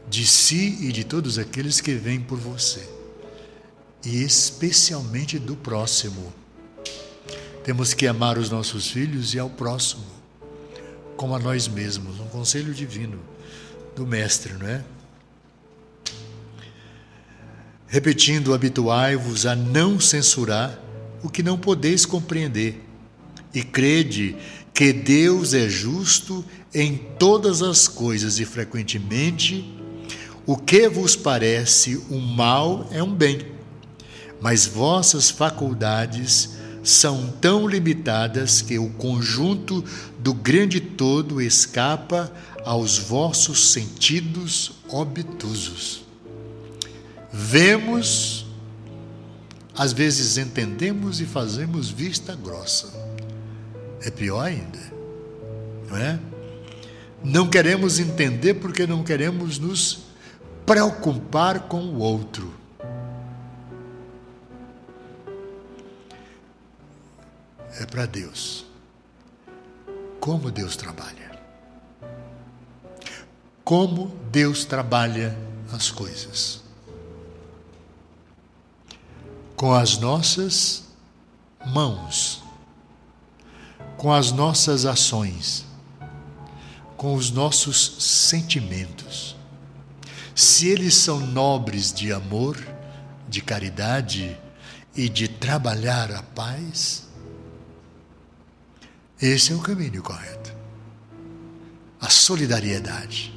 [0.09, 2.89] de si e de todos aqueles que vêm por você,
[4.05, 6.32] e especialmente do próximo.
[7.64, 10.07] Temos que amar os nossos filhos e ao próximo,
[11.16, 13.34] como a nós mesmos, um conselho divino
[13.97, 14.84] do Mestre, não é?
[17.86, 20.78] repetindo: habituai-vos a não censurar
[21.22, 22.84] o que não podeis compreender,
[23.55, 24.36] e crede
[24.74, 26.44] que Deus é justo
[26.74, 29.74] em todas as coisas, e frequentemente
[30.44, 33.47] o que vos parece um mal é um bem,
[34.40, 39.82] mas vossas faculdades são tão limitadas que o conjunto
[40.27, 42.33] do grande todo escapa
[42.64, 46.05] aos vossos sentidos obtusos.
[47.33, 48.45] Vemos,
[49.72, 52.93] às vezes entendemos e fazemos vista grossa.
[54.03, 54.81] É pior ainda,
[55.89, 56.18] não é?
[57.22, 60.07] Não queremos entender porque não queremos nos
[60.66, 62.53] preocupar com o outro.
[67.79, 68.65] É para Deus.
[70.27, 71.39] Como Deus trabalha.
[73.62, 75.39] Como Deus trabalha
[75.72, 76.64] as coisas.
[79.55, 80.83] Com as nossas
[81.64, 82.43] mãos,
[83.97, 85.64] com as nossas ações,
[86.97, 89.37] com os nossos sentimentos.
[90.35, 92.59] Se eles são nobres de amor,
[93.29, 94.37] de caridade
[94.93, 97.05] e de trabalhar a paz,
[99.20, 100.54] esse é o caminho correto.
[102.00, 103.32] A solidariedade,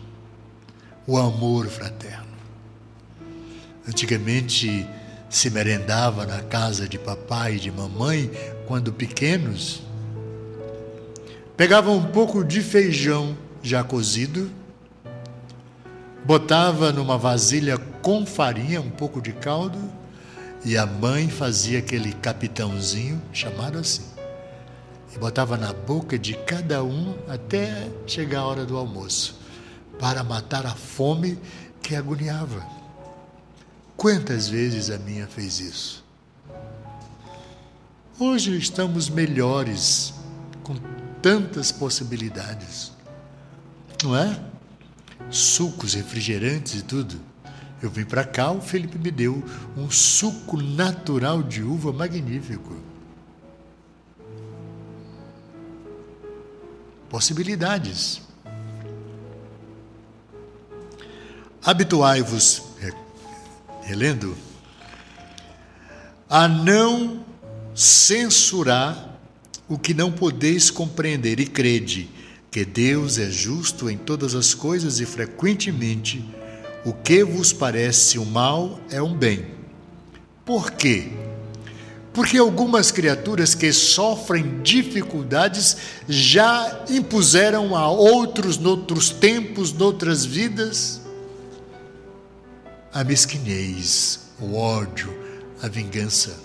[1.07, 2.27] o amor fraterno.
[3.87, 4.85] Antigamente
[5.29, 8.29] se merendava na casa de papai e de mamãe
[8.67, 9.81] quando pequenos.
[11.55, 14.51] Pegava um pouco de feijão já cozido,
[16.25, 19.79] botava numa vasilha com farinha, um pouco de caldo,
[20.65, 24.08] e a mãe fazia aquele capitãozinho, chamado assim,
[25.13, 29.39] e botava na boca de cada um até chegar a hora do almoço,
[29.99, 31.37] para matar a fome
[31.81, 32.65] que agoniava.
[33.97, 36.05] Quantas vezes a minha fez isso?
[38.17, 40.13] Hoje estamos melhores,
[40.63, 40.75] com
[41.21, 42.91] tantas possibilidades,
[44.03, 44.39] não é?
[45.29, 47.19] Sucos, refrigerantes e tudo.
[47.81, 49.43] Eu vim para cá, o Felipe me deu
[49.77, 52.88] um suco natural de uva magnífico.
[57.09, 58.21] Possibilidades.
[61.63, 62.63] Habituai-vos,
[63.81, 64.37] relendo,
[66.29, 67.25] a não
[67.73, 69.19] censurar
[69.67, 72.09] o que não podeis compreender e crede
[72.51, 76.23] que Deus é justo em todas as coisas e frequentemente
[76.85, 79.45] o que vos parece o mal é um bem.
[80.45, 81.11] Por quê?
[82.19, 90.99] Porque algumas criaturas que sofrem dificuldades já impuseram a outros, noutros tempos, noutras vidas,
[92.91, 95.17] a mesquinhez, o ódio,
[95.61, 96.37] a vingança.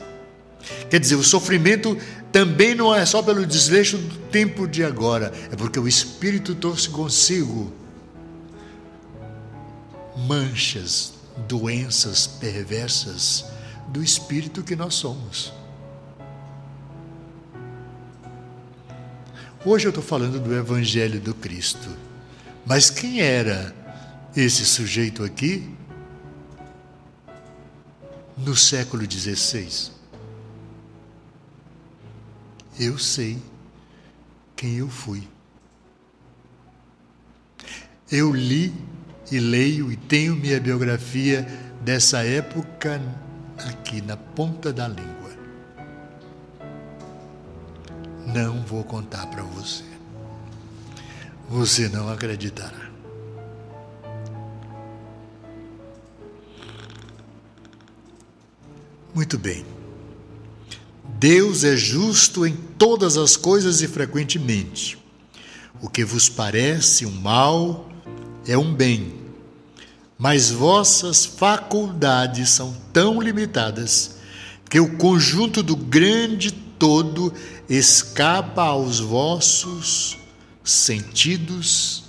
[0.89, 1.99] Quer dizer, o sofrimento
[2.31, 6.89] também não é só pelo desleixo do tempo de agora, é porque o Espírito trouxe
[6.89, 7.73] consigo
[10.17, 11.15] manchas,
[11.49, 13.47] doenças perversas
[13.89, 15.64] do espírito que nós somos.
[19.67, 21.89] Hoje eu estou falando do Evangelho do Cristo,
[22.67, 23.75] mas quem era
[24.37, 25.67] esse sujeito aqui
[28.37, 29.91] no século XVI?
[32.79, 33.39] Eu sei
[34.55, 35.27] quem eu fui.
[38.13, 38.71] Eu li
[39.33, 41.41] e leio e tenho minha biografia
[41.81, 43.01] dessa época
[43.57, 45.24] aqui na ponta da língua.
[48.27, 49.85] Não vou contar para você.
[51.49, 52.91] Você não acreditará.
[59.15, 59.65] Muito bem.
[61.19, 64.99] Deus é justo em todas as coisas e frequentemente.
[65.81, 67.89] O que vos parece um mal
[68.47, 69.15] é um bem,
[70.19, 74.17] mas vossas faculdades são tão limitadas
[74.69, 77.33] que o conjunto do grande todo
[77.67, 80.19] escapa aos vossos
[80.63, 82.05] sentidos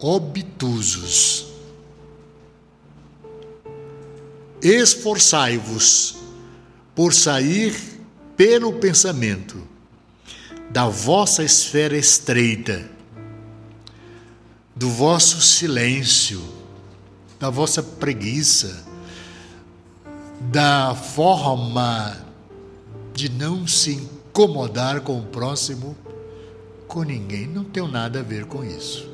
[0.00, 1.46] obtusos.
[4.60, 6.16] Esforçai-vos
[6.92, 7.72] por sair
[8.36, 9.62] pelo pensamento
[10.68, 12.90] da vossa esfera estreita
[14.74, 16.42] do vosso silêncio,
[17.38, 18.84] da vossa preguiça,
[20.50, 22.31] da forma
[23.14, 25.96] de não se incomodar com o próximo,
[26.86, 27.46] com ninguém.
[27.46, 29.10] Não tenho nada a ver com isso.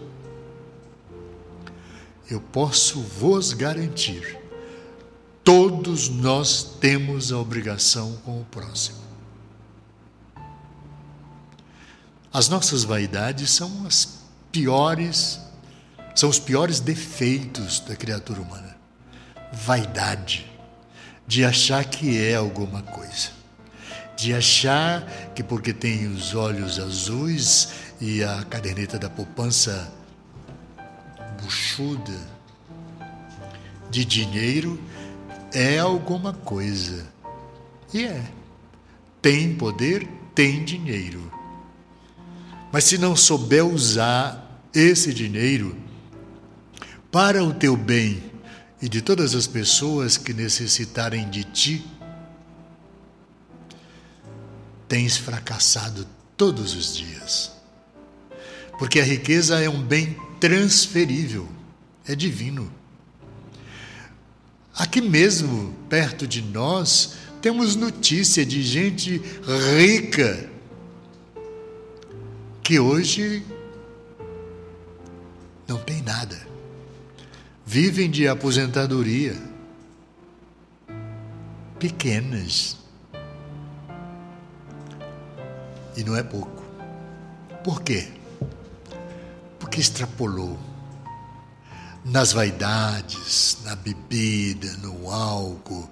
[2.30, 4.38] Eu posso vos garantir,
[5.42, 8.98] todos nós temos a obrigação com o próximo.
[12.30, 14.18] As nossas vaidades são as
[14.52, 15.40] piores
[16.18, 18.76] são os piores defeitos da criatura humana.
[19.52, 20.50] Vaidade,
[21.28, 23.30] de achar que é alguma coisa,
[24.18, 27.68] de achar que porque tem os olhos azuis
[28.00, 29.94] e a caderneta da poupança
[31.40, 32.18] buchuda
[33.88, 34.76] de dinheiro
[35.52, 37.06] é alguma coisa.
[37.94, 38.24] E é.
[39.22, 40.04] Tem poder,
[40.34, 41.32] tem dinheiro.
[42.72, 45.76] Mas se não souber usar esse dinheiro
[47.12, 48.20] para o teu bem,
[48.82, 51.97] e de todas as pessoas que necessitarem de ti,
[54.88, 57.52] tens fracassado todos os dias.
[58.78, 61.48] Porque a riqueza é um bem transferível,
[62.06, 62.72] é divino.
[64.74, 69.20] Aqui mesmo, perto de nós, temos notícia de gente
[69.76, 70.48] rica
[72.62, 73.44] que hoje
[75.66, 76.38] não tem nada.
[77.66, 79.36] Vivem de aposentadoria.
[81.78, 82.76] Pequenas.
[85.98, 86.62] E não é pouco.
[87.64, 88.06] Por quê?
[89.58, 90.56] Porque extrapolou
[92.04, 95.90] nas vaidades, na bebida, no álcool,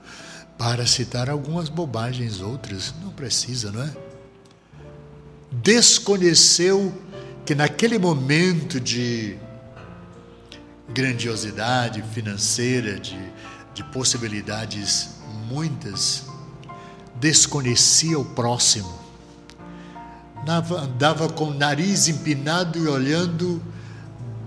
[0.56, 3.92] para citar algumas bobagens, outras não precisa, não é?
[5.50, 6.94] Desconheceu
[7.44, 9.36] que naquele momento de
[10.88, 13.18] grandiosidade financeira, de,
[13.74, 15.16] de possibilidades
[15.48, 16.26] muitas,
[17.16, 19.05] desconhecia o próximo.
[20.48, 23.62] Andava com o nariz empinado e olhando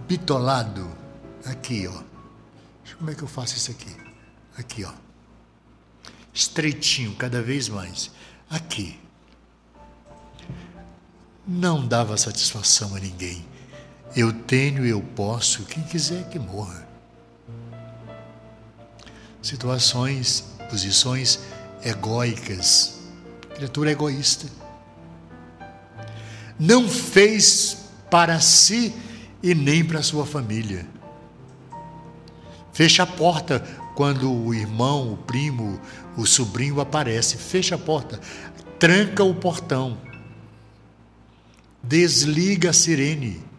[0.07, 0.89] bitolado.
[1.45, 2.03] Aqui, ó.
[2.97, 3.95] Como é que eu faço isso aqui?
[4.57, 4.91] Aqui, ó.
[6.33, 8.11] Estreitinho, cada vez mais.
[8.49, 8.99] Aqui.
[11.47, 13.45] Não dava satisfação a ninguém
[14.15, 16.87] eu tenho, eu posso, quem quiser que morra.
[19.41, 21.39] Situações, posições
[21.83, 22.99] egóicas,
[23.55, 24.47] criatura egoísta.
[26.59, 28.93] Não fez para si
[29.41, 30.85] e nem para sua família.
[32.73, 33.59] Fecha a porta
[33.95, 35.79] quando o irmão, o primo,
[36.17, 37.37] o sobrinho aparece.
[37.37, 38.19] Fecha a porta,
[38.77, 39.97] tranca o portão,
[41.83, 43.49] desliga a sirene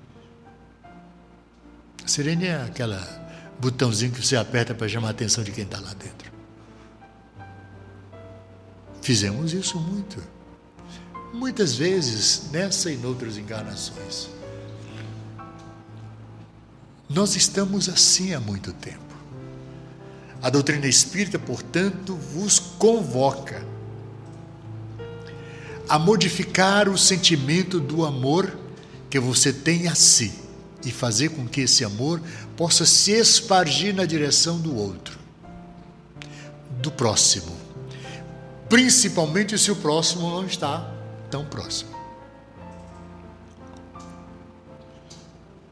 [2.11, 2.99] Sirene é aquela
[3.61, 6.33] botãozinho que você aperta para chamar a atenção de quem está lá dentro.
[9.01, 10.21] Fizemos isso muito.
[11.33, 14.29] Muitas vezes, nessa e noutras encarnações.
[17.09, 18.99] Nós estamos assim há muito tempo.
[20.43, 23.65] A doutrina espírita, portanto, vos convoca
[25.89, 28.57] a modificar o sentimento do amor
[29.09, 30.33] que você tem a si
[30.85, 32.23] e fazer com que esse amor
[32.57, 35.19] possa se espargir na direção do outro,
[36.81, 37.57] do próximo,
[38.69, 41.00] principalmente se o próximo não está
[41.31, 41.91] tão próximo.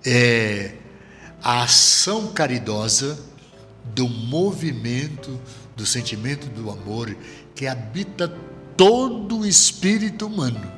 [0.04, 0.74] É
[1.42, 3.18] a ação caridosa
[3.84, 5.38] do movimento
[5.76, 7.16] do sentimento do amor
[7.54, 8.28] que habita
[8.76, 10.72] todo o espírito humano.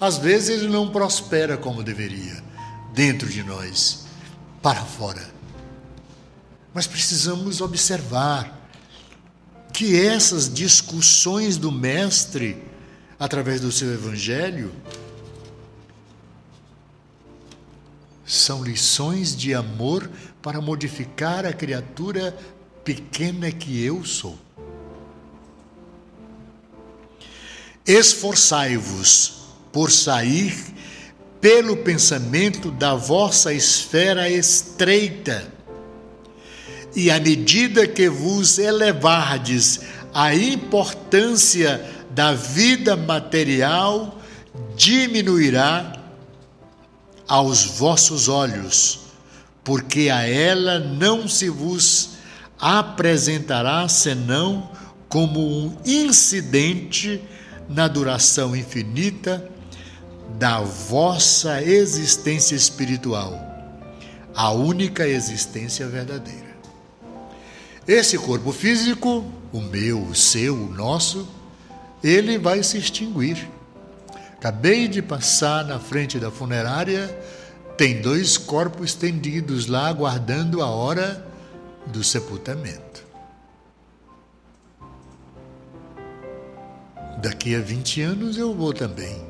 [0.00, 2.42] Às vezes ele não prospera como deveria
[2.92, 4.04] dentro de nós,
[4.60, 5.24] para fora.
[6.74, 8.68] Mas precisamos observar
[9.72, 12.62] que essas discussões do Mestre,
[13.22, 14.72] através do seu Evangelho,
[18.26, 20.10] são lições de amor
[20.42, 22.36] para modificar a criatura
[22.82, 24.36] pequena que eu sou.
[27.86, 30.56] Esforçai-vos por sair
[31.40, 35.46] pelo pensamento da vossa esfera estreita.
[36.92, 39.80] E à medida que vos elevardes
[40.12, 44.18] a importância da vida material,
[44.76, 45.94] diminuirá
[47.26, 49.00] aos vossos olhos,
[49.64, 52.10] porque a ela não se vos
[52.58, 54.70] apresentará senão
[55.08, 57.22] como um incidente
[57.68, 59.48] na duração infinita
[60.38, 63.38] da vossa existência espiritual,
[64.34, 66.52] a única existência verdadeira.
[67.86, 71.28] Esse corpo físico, o meu, o seu, o nosso,
[72.02, 73.48] ele vai se extinguir.
[74.34, 77.08] Acabei de passar na frente da funerária,
[77.76, 81.24] tem dois corpos estendidos lá aguardando a hora
[81.86, 83.04] do sepultamento.
[87.22, 89.24] Daqui a 20 anos eu vou também.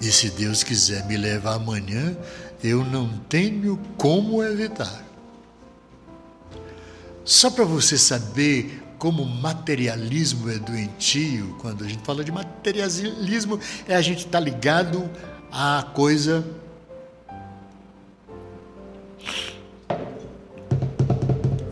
[0.00, 2.16] E se Deus quiser me levar amanhã,
[2.64, 5.11] eu não tenho como evitar.
[7.24, 13.58] Só para você saber como materialismo é doentio, quando a gente fala de materialismo,
[13.88, 15.10] é a gente estar tá ligado
[15.50, 16.44] à coisa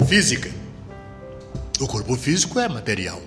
[0.09, 0.51] física.
[1.81, 3.23] O corpo físico é material.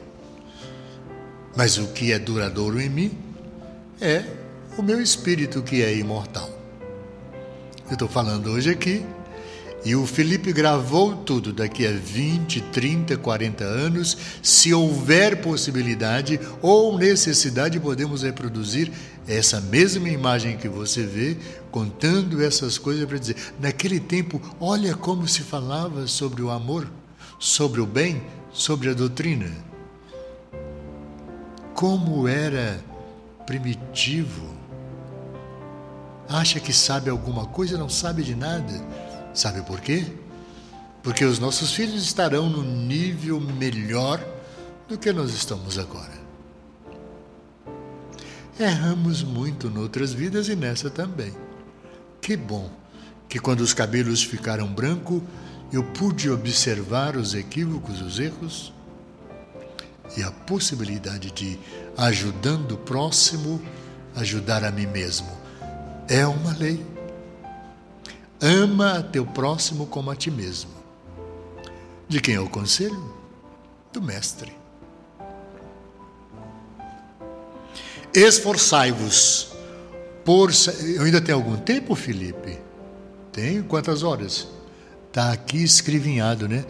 [1.56, 3.18] Mas o que é duradouro em mim
[4.02, 4.26] é
[4.78, 6.50] o meu espírito que é imortal.
[7.88, 9.06] Eu estou falando hoje aqui.
[9.86, 14.18] E o Felipe gravou tudo daqui a 20, 30, 40 anos.
[14.42, 18.90] Se houver possibilidade ou necessidade, podemos reproduzir
[19.28, 21.38] essa mesma imagem que você vê,
[21.70, 26.90] contando essas coisas para dizer: naquele tempo, olha como se falava sobre o amor,
[27.38, 28.24] sobre o bem,
[28.54, 29.52] sobre a doutrina.
[31.74, 32.82] Como era
[33.46, 34.54] primitivo.
[36.30, 38.82] Acha que sabe alguma coisa, não sabe de nada
[39.34, 40.06] Sabe por quê?
[41.02, 44.24] Porque os nossos filhos estarão no nível melhor
[44.88, 46.14] do que nós estamos agora.
[48.60, 51.34] Erramos muito noutras vidas e nessa também.
[52.22, 52.70] Que bom
[53.28, 55.22] que quando os cabelos ficaram brancos,
[55.72, 58.72] eu pude observar os equívocos, os erros
[60.16, 61.60] e a possibilidade de,
[61.98, 63.60] ajudando o próximo,
[64.16, 65.28] ajudar a mim mesmo.
[66.08, 66.93] É uma lei.
[68.46, 70.70] Ama teu próximo como a ti mesmo.
[72.10, 73.14] De quem é o conselho?
[73.94, 74.52] Do Mestre.
[78.14, 79.54] Esforçai-vos
[80.26, 80.52] por.
[80.82, 82.60] Eu ainda tenho algum tempo, Felipe?
[83.32, 83.64] Tenho?
[83.64, 84.50] Quantas horas?
[85.08, 86.66] Está aqui escrevinhado, né?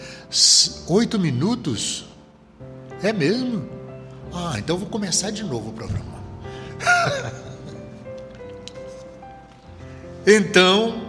[0.87, 2.05] Oito minutos?
[3.01, 3.67] É mesmo?
[4.31, 6.21] Ah, então vou começar de novo o programa.
[10.27, 11.02] então,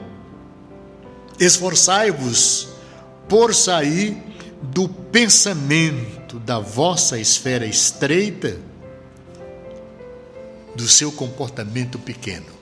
[1.45, 2.68] Esforçai-vos
[3.28, 4.16] por sair
[4.62, 8.57] do pensamento da vossa esfera estreita,
[10.74, 12.53] do seu comportamento pequeno.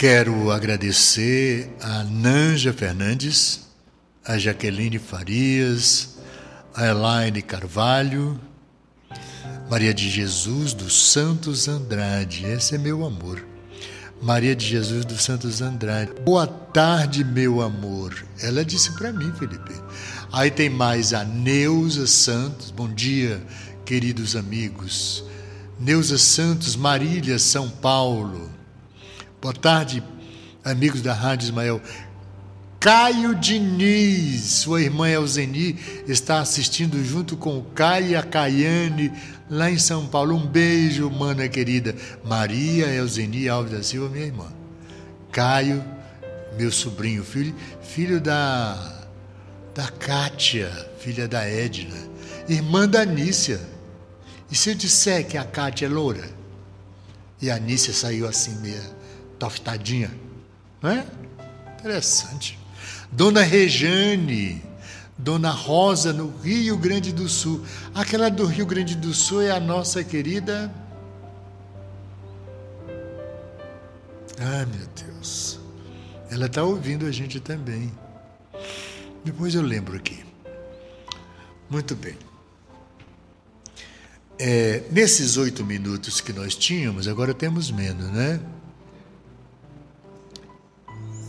[0.00, 3.68] Quero agradecer a Nanja Fernandes,
[4.24, 6.16] a Jaqueline Farias,
[6.74, 8.40] a Elaine Carvalho,
[9.70, 13.44] Maria de Jesus dos Santos Andrade, esse é meu amor.
[14.22, 16.12] Maria de Jesus dos Santos Andrade.
[16.24, 18.24] Boa tarde, meu amor.
[18.42, 19.74] Ela disse para mim, Felipe.
[20.32, 22.70] Aí tem mais a Neuza Santos.
[22.70, 23.38] Bom dia,
[23.84, 25.22] queridos amigos.
[25.78, 28.59] Neuza Santos, Marília, São Paulo.
[29.40, 30.02] Boa tarde,
[30.62, 31.80] amigos da Rádio Ismael.
[32.78, 39.10] Caio Diniz, sua irmã Elzeni, está assistindo junto com o Caio e a Caiane,
[39.48, 40.36] lá em São Paulo.
[40.36, 41.96] Um beijo, mana querida.
[42.22, 44.52] Maria Elzeni Alves da Silva, minha irmã.
[45.32, 45.82] Caio,
[46.58, 49.08] meu sobrinho, filho, filho da,
[49.74, 51.96] da Kátia, filha da Edna,
[52.46, 53.58] irmã da Nícia.
[54.50, 56.28] E se eu disser que a Kátia é loura?
[57.40, 58.99] E a Nícia saiu assim meio
[59.40, 60.10] toftadinha.
[60.80, 61.06] Não é?
[61.78, 62.58] Interessante.
[63.10, 64.62] Dona Rejane,
[65.18, 67.64] Dona Rosa, no Rio Grande do Sul.
[67.94, 70.72] Aquela do Rio Grande do Sul é a nossa querida.
[74.38, 75.58] Ah, meu Deus.
[76.30, 77.90] Ela está ouvindo a gente também.
[79.24, 80.24] Depois eu lembro aqui.
[81.68, 82.16] Muito bem.
[84.38, 88.40] É, nesses oito minutos que nós tínhamos, agora temos menos, né?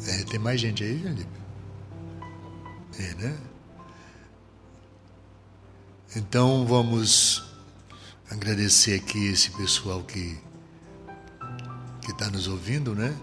[0.08, 1.41] É, tem mais gente aí, Felipe?
[2.99, 3.38] É, né?
[6.16, 7.43] Então vamos
[8.30, 10.38] agradecer aqui esse pessoal que
[12.02, 13.16] que está nos ouvindo, né?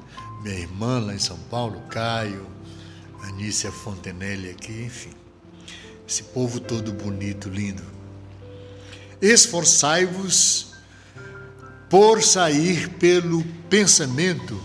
[0.43, 2.47] Minha irmã lá em São Paulo, Caio,
[3.25, 5.13] Anícia Fontenelle aqui, enfim.
[6.09, 7.83] Esse povo todo bonito, lindo.
[9.21, 10.73] Esforçai-vos
[11.91, 14.63] por sair pelo pensamento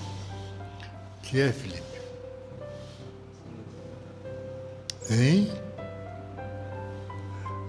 [1.23, 1.82] que é, Felipe?
[5.09, 5.51] Hein?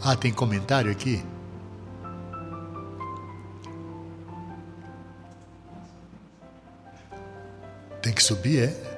[0.03, 1.23] Ah, tem comentário aqui?
[8.03, 8.95] Tem que subir, é?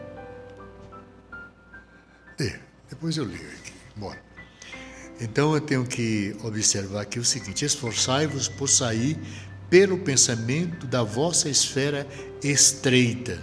[2.43, 2.59] É,
[2.91, 3.73] depois eu leio aqui.
[3.95, 4.21] Bora.
[5.21, 9.17] Então eu tenho que observar aqui o seguinte: esforçai-vos por sair
[9.71, 12.07] pelo pensamento da vossa esfera
[12.43, 13.43] estreita.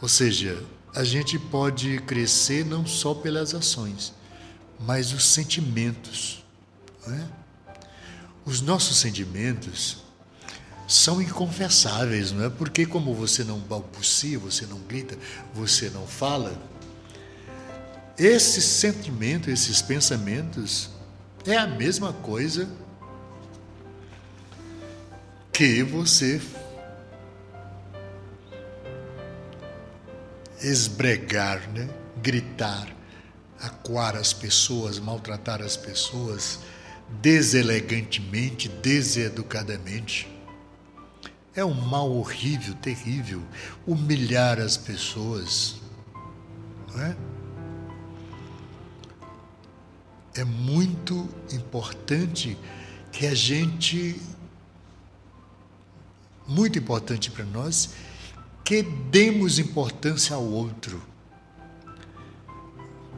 [0.00, 0.62] Ou seja,
[0.94, 4.12] a gente pode crescer não só pelas ações,
[4.78, 6.44] mas os sentimentos.
[7.06, 7.24] É?
[8.44, 9.98] Os nossos sentimentos
[10.88, 12.50] são inconfessáveis, não é?
[12.50, 15.16] Porque como você não balbucia, você não grita,
[15.54, 16.60] você não fala,
[18.18, 20.90] esses sentimentos, esses pensamentos
[21.46, 22.68] é a mesma coisa
[25.52, 26.40] que você
[30.62, 31.88] esbregar, né?
[32.22, 32.88] gritar,
[33.60, 36.60] acuar as pessoas, maltratar as pessoas
[37.20, 40.28] deselegantemente, deseducadamente.
[41.54, 43.42] É um mal horrível, terrível,
[43.86, 45.76] humilhar as pessoas,
[46.92, 47.16] não é?
[50.36, 52.56] É muito importante
[53.10, 54.22] que a gente,
[56.46, 57.90] muito importante para nós,
[58.64, 61.02] que demos importância ao outro,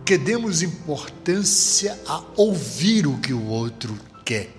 [0.05, 4.51] que demos importância a ouvir o que o outro quer,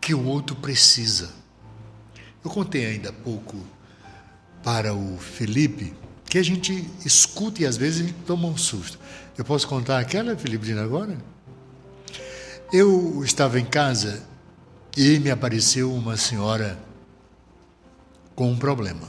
[0.00, 1.30] que o outro precisa.
[2.44, 3.56] Eu contei ainda há pouco
[4.62, 5.94] para o Felipe
[6.30, 8.98] que a gente escuta e às vezes a toma um susto.
[9.36, 11.18] Eu posso contar aquela, Felipe, agora?
[12.72, 14.22] Eu estava em casa
[14.96, 16.78] e me apareceu uma senhora
[18.40, 19.06] com um problema.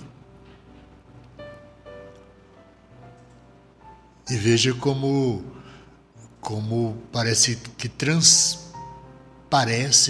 [4.30, 5.42] E veja como,
[6.42, 8.66] como parece que transparece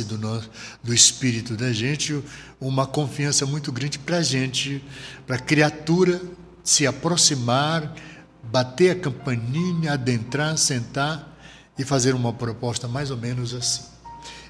[0.06, 0.50] do, nosso,
[0.82, 2.20] do espírito da gente
[2.60, 4.84] uma confiança muito grande para a gente,
[5.28, 6.20] para a criatura
[6.64, 7.94] se aproximar,
[8.42, 11.38] bater a campainha, adentrar, sentar
[11.78, 13.84] e fazer uma proposta mais ou menos assim.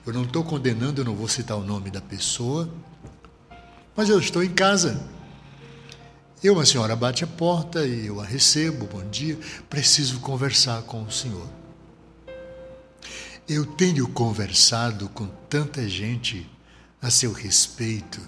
[0.05, 2.73] Eu não estou condenando, eu não vou citar o nome da pessoa,
[3.95, 5.01] mas eu estou em casa.
[6.43, 9.37] Eu, uma senhora bate a porta e eu a recebo, bom dia,
[9.69, 11.47] preciso conversar com o senhor.
[13.47, 16.49] Eu tenho conversado com tanta gente
[17.01, 18.21] a seu respeito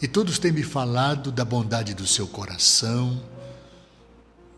[0.00, 3.22] e todos têm me falado da bondade do seu coração,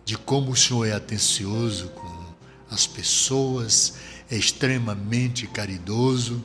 [0.05, 2.35] de como o senhor é atencioso com
[2.71, 3.95] as pessoas,
[4.31, 6.43] é extremamente caridoso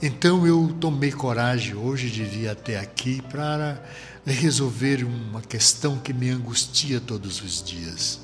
[0.00, 3.82] então eu tomei coragem hoje de vir até aqui para
[4.24, 8.20] resolver uma questão que me angustia todos os dias.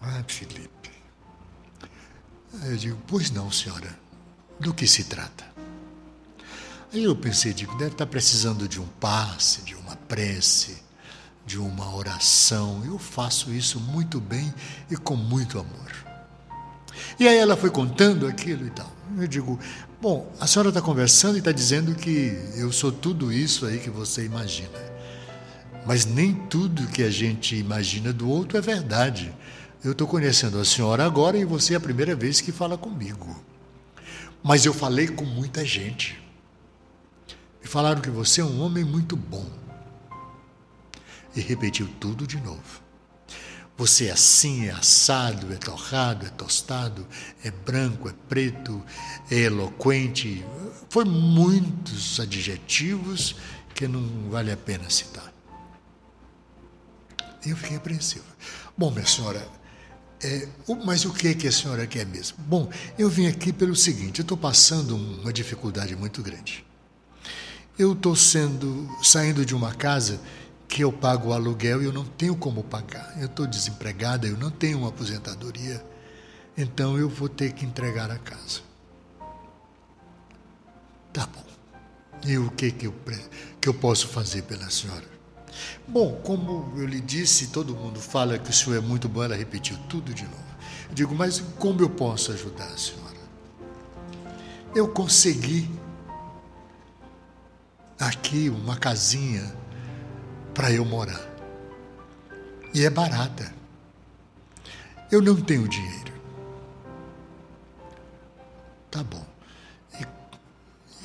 [0.00, 0.90] Ah, Felipe.
[2.62, 3.98] Eu digo, pois não, senhora.
[4.60, 5.44] Do que se trata?
[6.92, 10.80] Aí eu pensei, digo, deve estar precisando de um passe, de uma prece,
[11.44, 12.84] de uma oração.
[12.84, 14.54] Eu faço isso muito bem
[14.88, 16.03] e com muito amor.
[17.18, 18.90] E aí ela foi contando aquilo e tal.
[19.18, 19.58] Eu digo,
[20.00, 23.90] bom, a senhora está conversando e está dizendo que eu sou tudo isso aí que
[23.90, 24.94] você imagina.
[25.86, 29.32] Mas nem tudo que a gente imagina do outro é verdade.
[29.82, 33.38] Eu estou conhecendo a senhora agora e você é a primeira vez que fala comigo.
[34.42, 36.22] Mas eu falei com muita gente.
[37.62, 39.46] Me falaram que você é um homem muito bom.
[41.36, 42.83] E repetiu tudo de novo.
[43.76, 47.06] Você é assim, é assado, é torrado, é tostado,
[47.42, 48.80] é branco, é preto,
[49.28, 50.44] é eloquente.
[50.88, 53.34] Foi muitos adjetivos
[53.74, 55.32] que não vale a pena citar.
[57.44, 58.24] Eu fiquei apreensivo.
[58.78, 59.46] Bom, minha senhora,
[60.22, 60.48] é,
[60.84, 62.38] mas o que, é que a senhora quer mesmo?
[62.38, 66.64] Bom, eu vim aqui pelo seguinte: eu estou passando uma dificuldade muito grande.
[67.76, 70.20] Eu estou saindo de uma casa
[70.74, 73.14] que eu pago o aluguel e eu não tenho como pagar.
[73.20, 75.80] Eu estou desempregada, eu não tenho uma aposentadoria,
[76.58, 78.60] então eu vou ter que entregar a casa.
[81.12, 81.44] Tá bom.
[82.26, 82.94] E o que, que, eu,
[83.60, 85.04] que eu posso fazer pela senhora?
[85.86, 89.36] Bom, como eu lhe disse, todo mundo fala que o senhor é muito bom, ela
[89.36, 90.56] repetiu tudo de novo.
[90.88, 93.14] Eu digo, mas como eu posso ajudar a senhora?
[94.74, 95.70] Eu consegui
[97.96, 99.62] aqui uma casinha
[100.54, 101.20] para eu morar.
[102.72, 103.52] E é barata.
[105.10, 106.12] Eu não tenho dinheiro.
[108.90, 109.24] Tá bom.
[110.00, 110.06] E,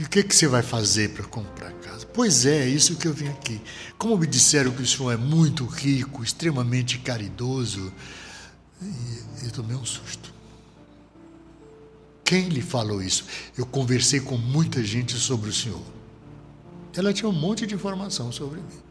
[0.02, 2.06] e o que, que você vai fazer para comprar casa?
[2.06, 3.60] Pois é, é isso que eu vim aqui.
[3.98, 7.92] Como me disseram que o senhor é muito rico, extremamente caridoso,
[8.82, 10.34] e eu tomei um susto.
[12.24, 13.26] Quem lhe falou isso?
[13.58, 15.82] Eu conversei com muita gente sobre o senhor.
[16.96, 18.89] Ela tinha um monte de informação sobre mim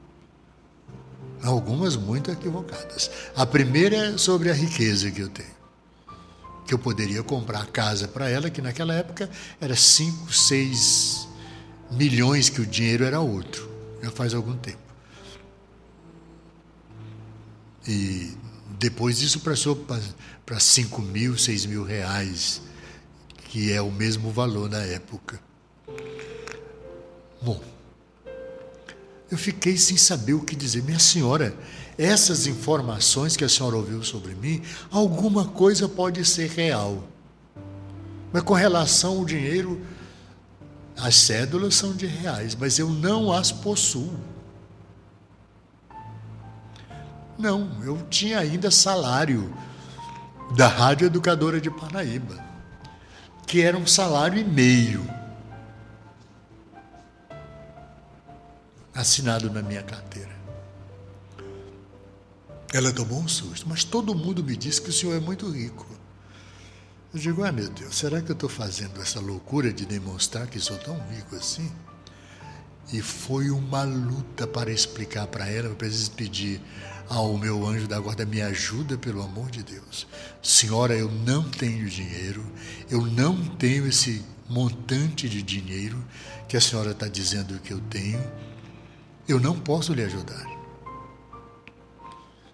[1.43, 3.11] algumas muito equivocadas.
[3.36, 5.59] A primeira é sobre a riqueza que eu tenho.
[6.66, 9.30] Que eu poderia comprar casa para ela, que naquela época
[9.61, 11.28] era 5, 6
[11.91, 13.68] milhões, que o dinheiro era outro,
[14.03, 14.78] já faz algum tempo.
[17.86, 18.36] E
[18.78, 19.76] depois isso passou
[20.45, 22.61] para 5 mil, 6 mil reais,
[23.49, 25.41] que é o mesmo valor na época.
[27.41, 27.62] Bom,
[29.30, 30.82] Eu fiquei sem saber o que dizer.
[30.82, 31.54] Minha senhora,
[31.98, 37.04] essas informações que a senhora ouviu sobre mim, alguma coisa pode ser real.
[38.32, 39.80] Mas com relação ao dinheiro,
[40.96, 44.18] as cédulas são de reais, mas eu não as possuo.
[47.38, 49.54] Não, eu tinha ainda salário
[50.56, 52.42] da Rádio Educadora de Paraíba,
[53.46, 55.17] que era um salário e meio
[58.99, 60.36] assinado na minha carteira.
[62.72, 65.86] Ela tomou um susto, mas todo mundo me disse que o senhor é muito rico.
[67.14, 70.59] Eu digo, ah, meu Deus, será que eu estou fazendo essa loucura de demonstrar que
[70.59, 71.70] sou tão rico assim?
[72.92, 76.61] E foi uma luta para explicar para ela, eu preciso pedir
[77.09, 80.09] ao meu anjo da guarda, me ajuda pelo amor de Deus.
[80.42, 82.44] Senhora, eu não tenho dinheiro,
[82.90, 86.05] eu não tenho esse montante de dinheiro
[86.49, 88.20] que a senhora está dizendo que eu tenho,
[89.28, 90.46] eu não posso lhe ajudar.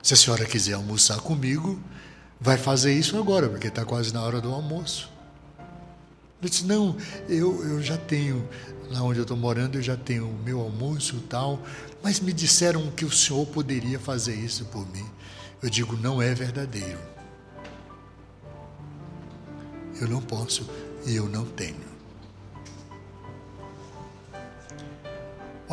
[0.03, 1.79] Se a senhora quiser almoçar comigo,
[2.41, 5.09] vai fazer isso agora, porque está quase na hora do almoço.
[6.43, 6.97] Eu disse, não,
[7.29, 8.47] eu, eu já tenho,
[8.91, 11.59] lá onde eu estou morando, eu já tenho o meu almoço e tal,
[12.03, 15.09] mas me disseram que o senhor poderia fazer isso por mim.
[15.63, 16.99] Eu digo, não é verdadeiro.
[19.99, 20.69] Eu não posso
[21.07, 21.94] e eu não tenho.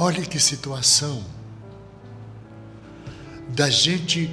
[0.03, 1.23] Olha que situação
[3.49, 4.31] da gente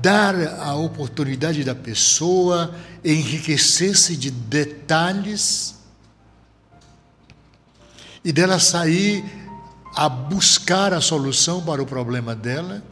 [0.00, 5.76] dar a oportunidade da pessoa enriquecer-se de detalhes
[8.24, 9.24] e dela sair
[9.94, 12.82] a buscar a solução para o problema dela,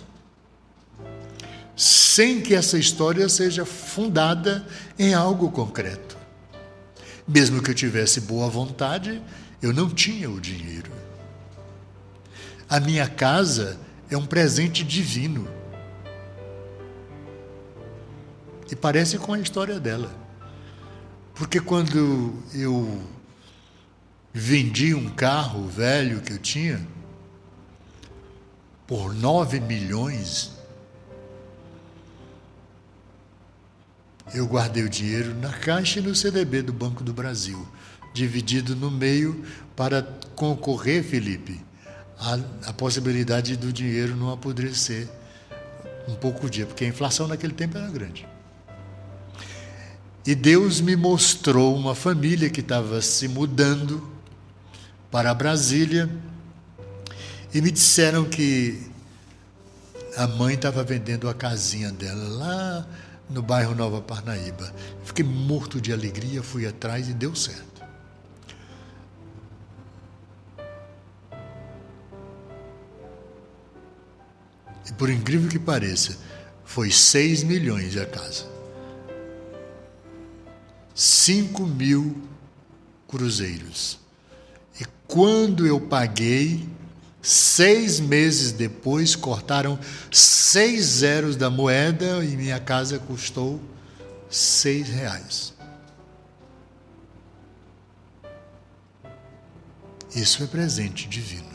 [1.74, 4.64] sem que essa história seja fundada
[4.96, 6.16] em algo concreto.
[7.26, 9.20] Mesmo que eu tivesse boa vontade,
[9.62, 10.90] eu não tinha o dinheiro.
[12.68, 13.78] A minha casa
[14.10, 15.60] é um presente divino
[18.70, 20.14] E parece com a história dela.
[21.34, 23.02] Porque quando eu
[24.32, 26.86] vendi um carro velho que eu tinha
[28.86, 30.52] por 9 milhões,
[34.32, 37.66] eu guardei o dinheiro na caixa e no CDB do Banco do Brasil,
[38.12, 39.44] dividido no meio
[39.76, 40.02] para
[40.34, 41.60] concorrer, Felipe,
[42.66, 45.08] à, possibilidade do dinheiro não apodrecer
[46.08, 48.26] um pouco dia, porque a inflação naquele tempo era grande.
[50.26, 54.06] E Deus me mostrou uma família que estava se mudando
[55.10, 56.10] para Brasília
[57.52, 58.90] e me disseram que
[60.16, 62.86] a mãe estava vendendo a casinha dela lá
[63.30, 64.72] no bairro Nova Parnaíba.
[65.04, 67.69] Fiquei morto de alegria, fui atrás e deu certo.
[74.90, 76.18] E por incrível que pareça,
[76.64, 78.44] foi 6 milhões a casa.
[80.94, 82.20] 5 mil
[83.08, 83.98] cruzeiros.
[84.80, 86.68] E quando eu paguei,
[87.22, 89.78] seis meses depois, cortaram
[90.10, 93.60] seis zeros da moeda e minha casa custou
[94.28, 95.54] seis reais.
[100.14, 101.49] Isso é presente divino.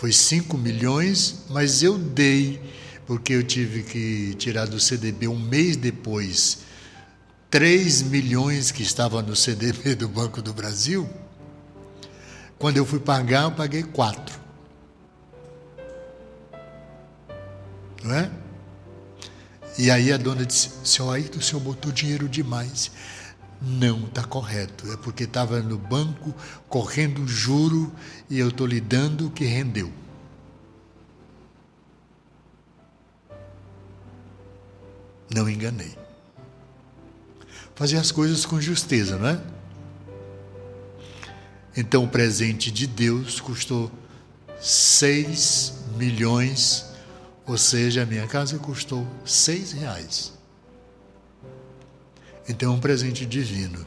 [0.00, 2.58] Foi 5 milhões, mas eu dei
[3.06, 6.60] porque eu tive que tirar do CDB um mês depois
[7.50, 11.06] 3 milhões que estava no CDB do Banco do Brasil.
[12.58, 14.40] Quando eu fui pagar, eu paguei 4.
[18.02, 18.30] Não é?
[19.76, 22.90] E aí a dona disse: Senhor Ayrton, o senhor botou dinheiro demais.
[23.60, 24.90] Não, está correto.
[24.92, 26.34] É porque estava no banco
[26.68, 27.92] correndo juro
[28.28, 29.92] e eu estou lhe dando o que rendeu.
[35.34, 35.96] não enganei.
[37.74, 39.40] Fazer as coisas com justeza, não é?
[41.76, 43.90] Então o presente de Deus custou
[44.60, 46.84] 6 milhões,
[47.46, 50.39] ou seja, a minha casa custou 6 reais.
[52.50, 53.86] Então é um presente divino.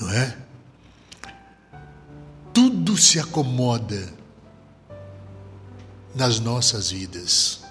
[0.00, 0.36] Não é?
[2.52, 4.12] Tudo se acomoda
[6.12, 7.62] nas nossas vidas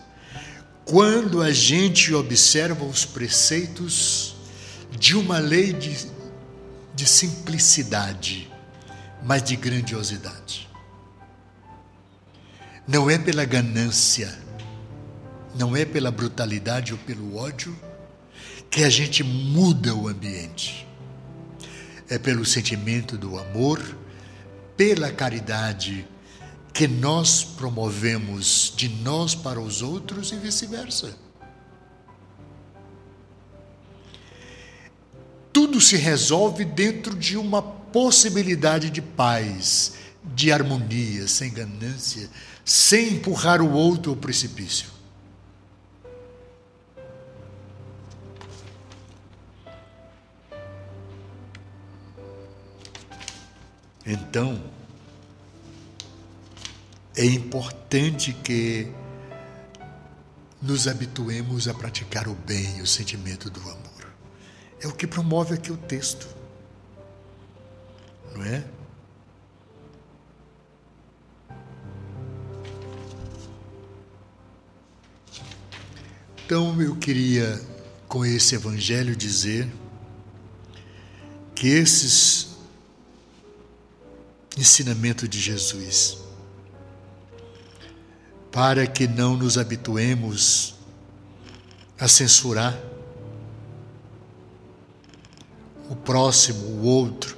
[0.86, 4.38] quando a gente observa os preceitos
[4.89, 6.07] de uma lei de,
[6.95, 8.49] de simplicidade,
[9.21, 10.69] mas de grandiosidade.
[12.88, 14.34] Não é pela ganância,
[15.55, 17.78] não é pela brutalidade ou pelo ódio
[18.74, 20.88] que a gente muda o ambiente.
[22.09, 23.80] é pelo sentimento do amor,
[24.76, 26.07] pela caridade
[26.74, 31.15] que nós promovemos de nós para os outros e vice-versa.
[35.51, 39.93] Tudo se resolve dentro de uma possibilidade de paz,
[40.24, 42.28] de harmonia, sem ganância,
[42.65, 44.93] sem empurrar o outro ao precipício.
[54.06, 54.62] Então,
[57.16, 58.91] é importante que
[60.62, 64.14] nos habituemos a praticar o bem, o sentimento do amor.
[64.82, 66.28] É o que promove aqui o texto.
[68.36, 68.64] Não é?
[76.45, 77.62] Então eu queria,
[78.08, 79.68] com esse evangelho, dizer
[81.56, 82.43] que esses
[84.58, 86.18] ensinamentos de Jesus,
[88.51, 90.76] para que não nos habituemos
[91.99, 92.78] a censurar
[95.89, 97.38] o próximo, o outro,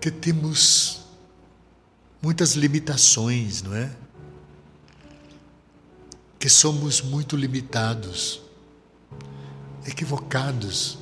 [0.00, 1.02] que temos
[2.20, 3.88] muitas limitações, não é?
[6.42, 8.42] Que somos muito limitados,
[9.86, 10.98] equivocados.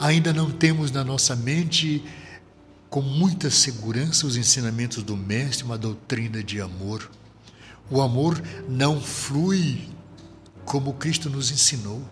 [0.00, 2.02] Ainda não temos na nossa mente
[2.88, 7.10] com muita segurança os ensinamentos do Mestre, uma doutrina de amor.
[7.90, 9.86] O amor não flui
[10.64, 12.02] como Cristo nos ensinou.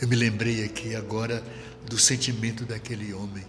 [0.00, 1.44] Eu me lembrei aqui agora
[1.88, 3.46] do sentimento daquele homem.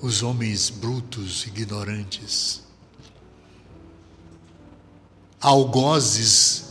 [0.00, 2.62] Os homens brutos, ignorantes,
[5.40, 6.70] algozes,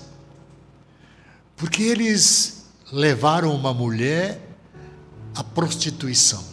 [1.55, 4.41] porque eles levaram uma mulher
[5.35, 6.43] à prostituição.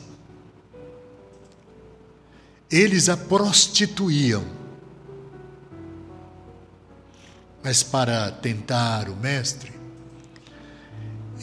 [2.71, 4.45] Eles a prostituíam.
[7.63, 9.73] Mas para tentar o mestre,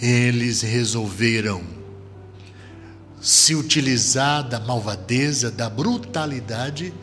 [0.01, 1.82] eles resolveram
[3.23, 6.93] se utilizar da malvadeza, da brutalidade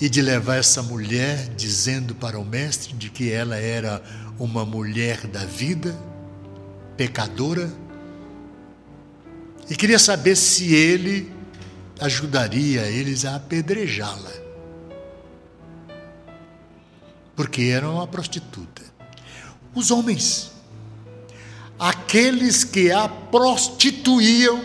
[0.00, 4.02] e de levar essa mulher dizendo para o mestre de que ela era
[4.40, 5.96] uma mulher da vida,
[6.96, 7.72] pecadora,
[9.70, 11.32] e queria saber se ele
[12.00, 14.32] ajudaria eles a apedrejá-la.
[17.36, 18.82] Porque era uma prostituta.
[19.72, 20.51] Os homens
[21.82, 24.62] aqueles que a prostituíam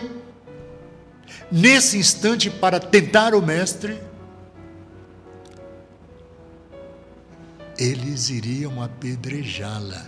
[1.50, 4.00] nesse instante para tentar o mestre,
[7.76, 10.06] eles iriam apedrejá-la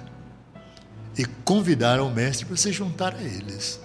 [1.18, 3.80] e convidaram o mestre para se juntar a eles.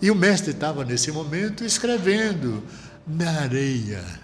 [0.00, 2.60] E o mestre estava nesse momento escrevendo
[3.06, 4.21] na areia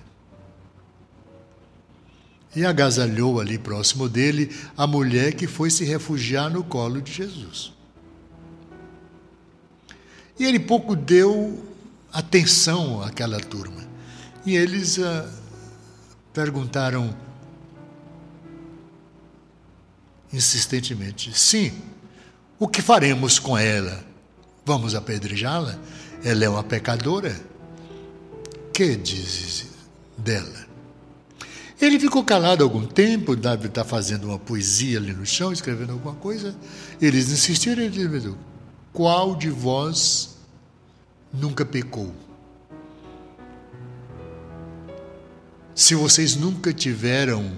[2.55, 7.73] e agasalhou ali próximo dele a mulher que foi se refugiar no colo de Jesus.
[10.39, 11.65] E ele pouco deu
[12.13, 13.87] atenção àquela turma.
[14.47, 15.29] E eles ah,
[16.33, 17.15] perguntaram
[20.33, 21.73] insistentemente: sim,
[22.59, 24.05] o que faremos com ela?
[24.65, 25.79] Vamos apedrejá-la?
[26.23, 27.39] Ela é uma pecadora?
[28.73, 29.67] Que dizes
[30.17, 30.68] dela?
[31.81, 36.57] Ele ficou calado algum tempo, está fazendo uma poesia ali no chão, escrevendo alguma coisa.
[37.01, 38.35] Eles insistiram, ele disse,
[38.93, 40.37] qual de vós
[41.33, 42.13] nunca pecou?
[45.73, 47.53] Se vocês nunca tiveram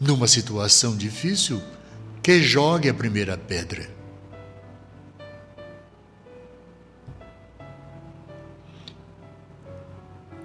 [0.00, 1.60] numa situação difícil,
[2.22, 3.86] que jogue a primeira pedra.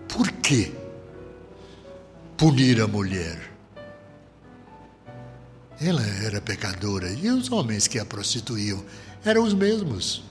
[0.10, 0.74] Por quê?
[2.38, 3.52] Punir a mulher.
[5.80, 8.84] Ela era pecadora e os homens que a prostituíam
[9.24, 10.24] eram os mesmos.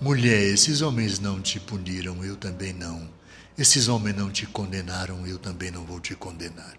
[0.00, 3.08] Mulher, esses homens não te puniram, eu também não.
[3.56, 6.76] Esses homens não te condenaram, eu também não vou te condenar.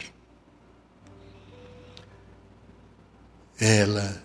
[3.60, 4.22] Ela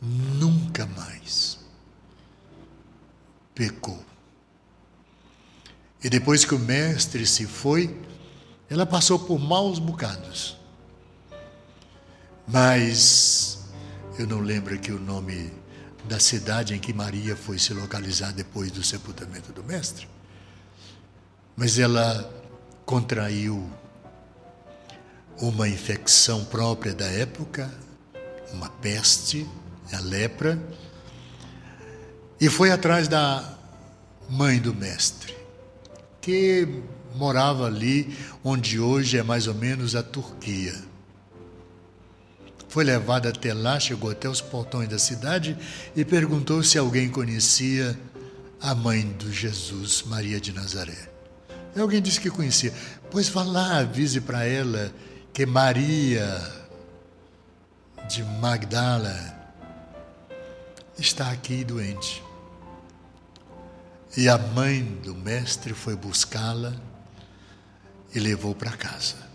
[0.00, 1.58] nunca mais
[3.54, 4.09] pecou.
[6.02, 7.94] E depois que o mestre se foi,
[8.68, 10.56] ela passou por maus bocados.
[12.46, 13.58] Mas
[14.18, 15.52] eu não lembro aqui o nome
[16.04, 20.08] da cidade em que Maria foi se localizar depois do sepultamento do Mestre,
[21.56, 22.28] mas ela
[22.84, 23.70] contraiu
[25.40, 27.72] uma infecção própria da época,
[28.52, 29.48] uma peste,
[29.92, 30.58] a lepra,
[32.40, 33.56] e foi atrás da
[34.28, 35.36] mãe do Mestre,
[36.20, 36.82] que
[37.14, 40.74] morava ali onde hoje é mais ou menos a Turquia.
[42.68, 45.56] Foi levada até lá, chegou até os portões da cidade
[45.96, 47.98] e perguntou se alguém conhecia
[48.60, 51.10] a mãe do Jesus, Maria de Nazaré.
[51.74, 52.72] E alguém disse que conhecia.
[53.10, 54.92] Pois vá lá, avise para ela
[55.32, 56.40] que Maria
[58.08, 59.36] de Magdala
[60.98, 62.22] está aqui doente.
[64.16, 66.74] E a mãe do mestre foi buscá-la
[68.12, 69.30] e levou para casa.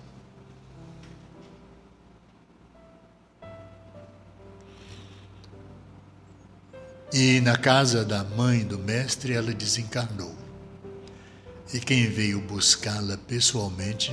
[7.14, 10.35] E na casa da mãe do mestre ela desencarnou.
[11.73, 14.11] E quem veio buscá-la pessoalmente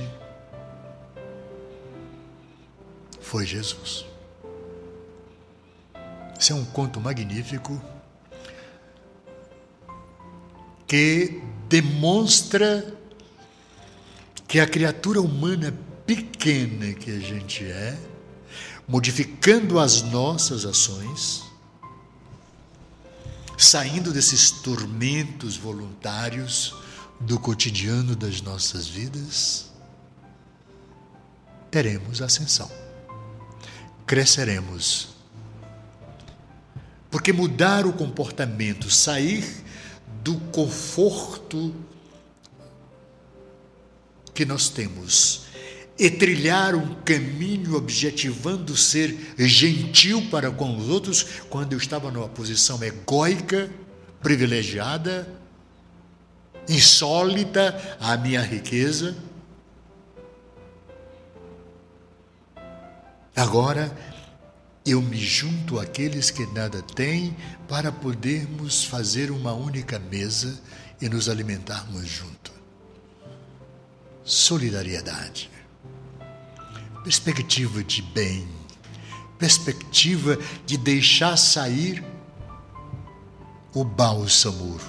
[3.19, 4.05] foi Jesus.
[6.39, 7.81] Esse é um conto magnífico
[10.93, 12.95] que demonstra
[14.47, 15.73] que a criatura humana
[16.05, 17.97] pequena que a gente é,
[18.87, 21.45] modificando as nossas ações,
[23.57, 26.75] saindo desses tormentos voluntários
[27.19, 29.71] do cotidiano das nossas vidas,
[31.71, 32.71] teremos ascensão,
[34.05, 35.07] cresceremos.
[37.09, 39.62] Porque mudar o comportamento, sair
[40.23, 41.75] do conforto
[44.33, 45.43] que nós temos
[45.97, 52.27] e trilhar um caminho objetivando ser gentil para com os outros, quando eu estava numa
[52.27, 53.69] posição egóica,
[54.21, 55.27] privilegiada,
[56.67, 59.15] insólita à minha riqueza.
[63.35, 63.95] Agora
[64.85, 67.35] eu me junto àqueles que nada têm
[67.67, 70.59] para podermos fazer uma única mesa
[71.01, 72.51] e nos alimentarmos junto.
[74.23, 75.53] Solidariedade
[77.03, 78.47] perspectiva de bem,
[79.37, 82.03] perspectiva de deixar sair
[83.73, 84.79] o bálsamo,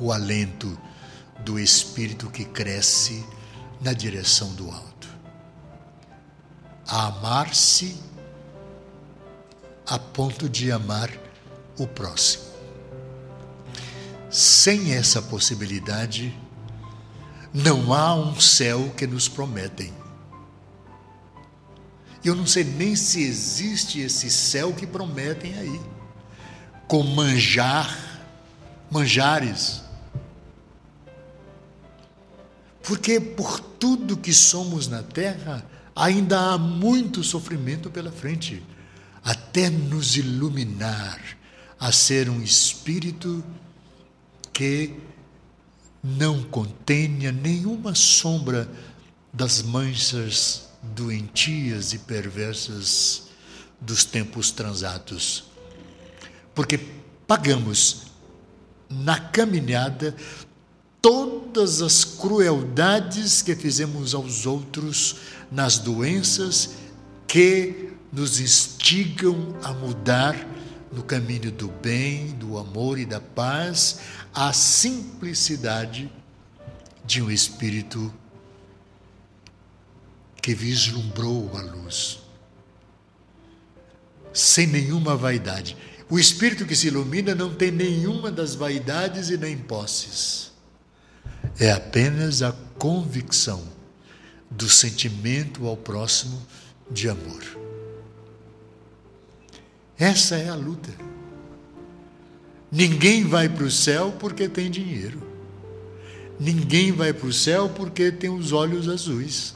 [0.00, 0.76] o alento
[1.44, 3.24] do espírito que cresce
[3.80, 5.08] na direção do alto.
[6.86, 7.96] A amar-se
[9.86, 11.10] a ponto de amar
[11.78, 12.44] o próximo.
[14.30, 16.34] Sem essa possibilidade,
[17.52, 19.92] não há um céu que nos prometem.
[22.24, 25.80] Eu não sei nem se existe esse céu que prometem aí,
[26.86, 28.22] com manjar,
[28.90, 29.82] manjares.
[32.82, 38.62] Porque por tudo que somos na terra, ainda há muito sofrimento pela frente,
[39.24, 41.20] até nos iluminar
[41.78, 43.44] a ser um espírito
[44.52, 44.94] que
[46.02, 48.68] não contenha nenhuma sombra
[49.32, 53.28] das manchas doentias e perversas
[53.80, 55.44] dos tempos transatos.
[56.54, 56.78] Porque
[57.26, 58.02] pagamos
[58.90, 60.14] na caminhada
[61.00, 65.16] todas as crueldades que fizemos aos outros
[65.50, 66.70] nas doenças
[67.26, 70.36] que nos instigam a mudar
[70.92, 74.00] no caminho do bem, do amor e da paz,
[74.34, 76.12] a simplicidade
[77.04, 78.12] de um espírito
[80.42, 82.18] que vislumbrou a luz,
[84.34, 85.76] sem nenhuma vaidade.
[86.10, 90.52] O espírito que se ilumina não tem nenhuma das vaidades e nem posses.
[91.58, 93.62] É apenas a convicção
[94.50, 96.42] do sentimento ao próximo
[96.90, 97.61] de amor.
[100.02, 100.90] Essa é a luta.
[102.70, 105.22] Ninguém vai para o céu porque tem dinheiro.
[106.40, 109.54] Ninguém vai para o céu porque tem os olhos azuis.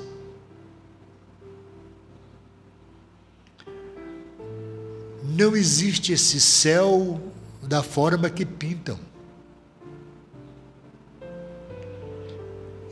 [5.37, 7.21] não existe esse céu
[7.63, 8.99] da forma que pintam.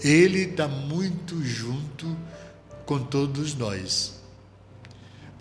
[0.02, 2.14] Ele está muito junto
[2.84, 4.13] com todos nós.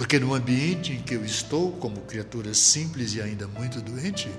[0.03, 4.29] Porque no ambiente em que eu estou, como criatura simples e ainda muito doente,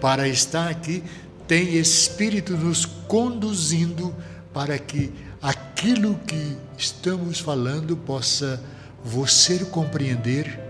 [0.00, 1.02] para estar aqui,
[1.48, 4.14] tem Espírito nos conduzindo
[4.54, 5.12] para que
[5.42, 8.62] aquilo que estamos falando possa
[9.04, 10.60] você compreender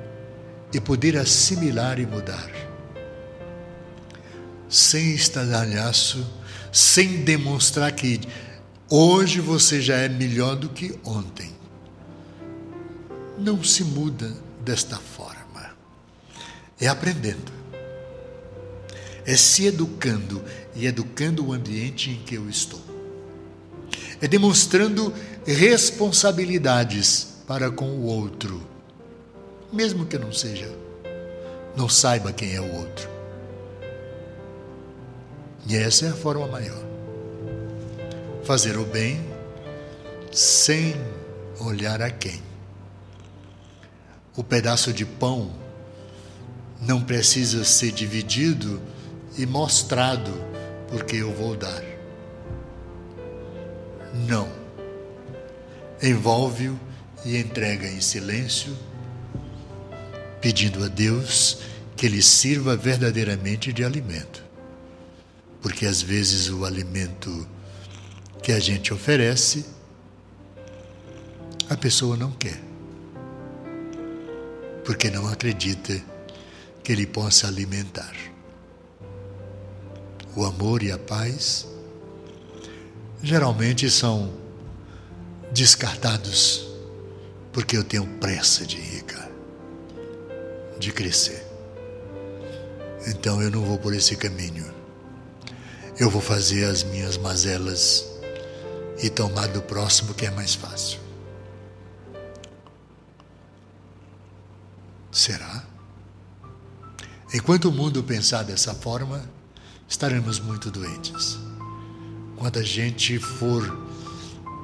[0.73, 2.51] e poder assimilar e mudar.
[4.71, 6.27] Sem estadalhaço,
[6.73, 8.23] sem demonstrar que
[8.89, 11.52] hoje você já é melhor do que ontem.
[13.43, 14.33] Não se muda
[14.65, 15.73] desta forma.
[16.81, 17.51] É aprendendo.
[19.27, 20.41] É se educando
[20.77, 22.81] e educando o ambiente em que eu estou.
[24.21, 25.13] É demonstrando
[25.45, 28.65] responsabilidades para com o outro,
[29.73, 30.71] mesmo que não seja,
[31.77, 33.11] não saiba quem é o outro.
[35.69, 36.85] E essa é a forma maior.
[38.45, 39.21] Fazer o bem
[40.31, 40.95] sem
[41.59, 42.52] olhar a quem.
[44.35, 45.53] O pedaço de pão
[46.81, 48.81] não precisa ser dividido
[49.37, 50.33] e mostrado
[50.89, 51.83] porque eu vou dar.
[54.27, 54.49] Não.
[56.03, 56.79] Envolve-o
[57.25, 58.77] e entrega em silêncio,
[60.41, 61.59] pedindo a Deus
[61.97, 64.43] que lhe sirva verdadeiramente de alimento.
[65.61, 67.47] Porque às vezes o alimento
[68.43, 69.65] que a gente oferece,
[71.71, 72.72] a pessoa não quer.
[74.85, 76.01] Porque não acredita
[76.83, 78.15] que ele possa alimentar.
[80.35, 81.67] O amor e a paz
[83.23, 84.33] geralmente são
[85.53, 86.73] descartados
[87.53, 89.31] porque eu tenho pressa de rica,
[90.79, 91.47] de crescer.
[93.07, 94.73] Então eu não vou por esse caminho.
[95.99, 98.07] Eu vou fazer as minhas mazelas
[99.03, 101.02] e tomar do próximo que é mais fácil.
[105.13, 105.63] Será?
[107.35, 109.23] Enquanto o mundo pensar dessa forma,
[109.87, 111.39] estaremos muito doentes.
[112.37, 113.63] Quando a gente for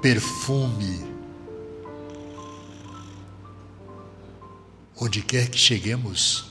[0.01, 1.07] perfume
[5.01, 6.51] onde quer que cheguemos,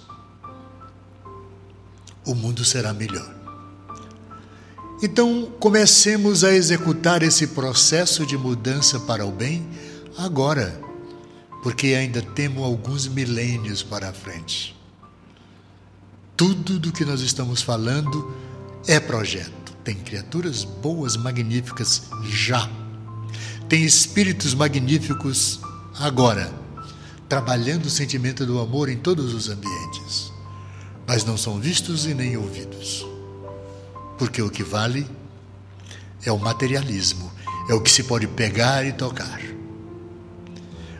[2.23, 3.35] o mundo será melhor.
[5.01, 9.67] Então, comecemos a executar esse processo de mudança para o bem
[10.17, 10.86] agora,
[11.67, 14.73] porque ainda temos alguns milênios para a frente.
[16.37, 18.33] Tudo do que nós estamos falando
[18.87, 19.73] é projeto.
[19.83, 22.69] Tem criaturas boas, magníficas já.
[23.67, 25.59] Tem espíritos magníficos
[25.99, 26.49] agora
[27.27, 30.31] trabalhando o sentimento do amor em todos os ambientes,
[31.05, 33.05] mas não são vistos e nem ouvidos.
[34.17, 35.05] Porque o que vale
[36.23, 37.29] é o materialismo,
[37.69, 39.56] é o que se pode pegar e tocar.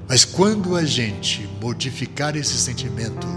[0.07, 3.27] Mas quando a gente modificar esse sentimento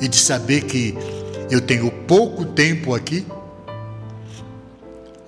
[0.00, 0.94] e de saber que
[1.50, 3.26] eu tenho pouco tempo aqui,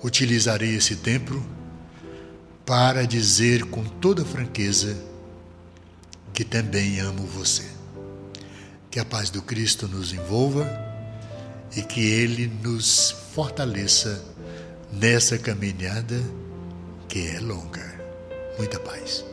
[0.01, 1.43] utilizarei esse tempo
[2.65, 4.97] para dizer com toda franqueza
[6.33, 7.65] que também amo você.
[8.89, 10.65] Que a paz do Cristo nos envolva
[11.75, 14.23] e que Ele nos fortaleça
[14.93, 16.21] nessa caminhada
[17.07, 17.99] que é longa.
[18.57, 19.28] Muita paz.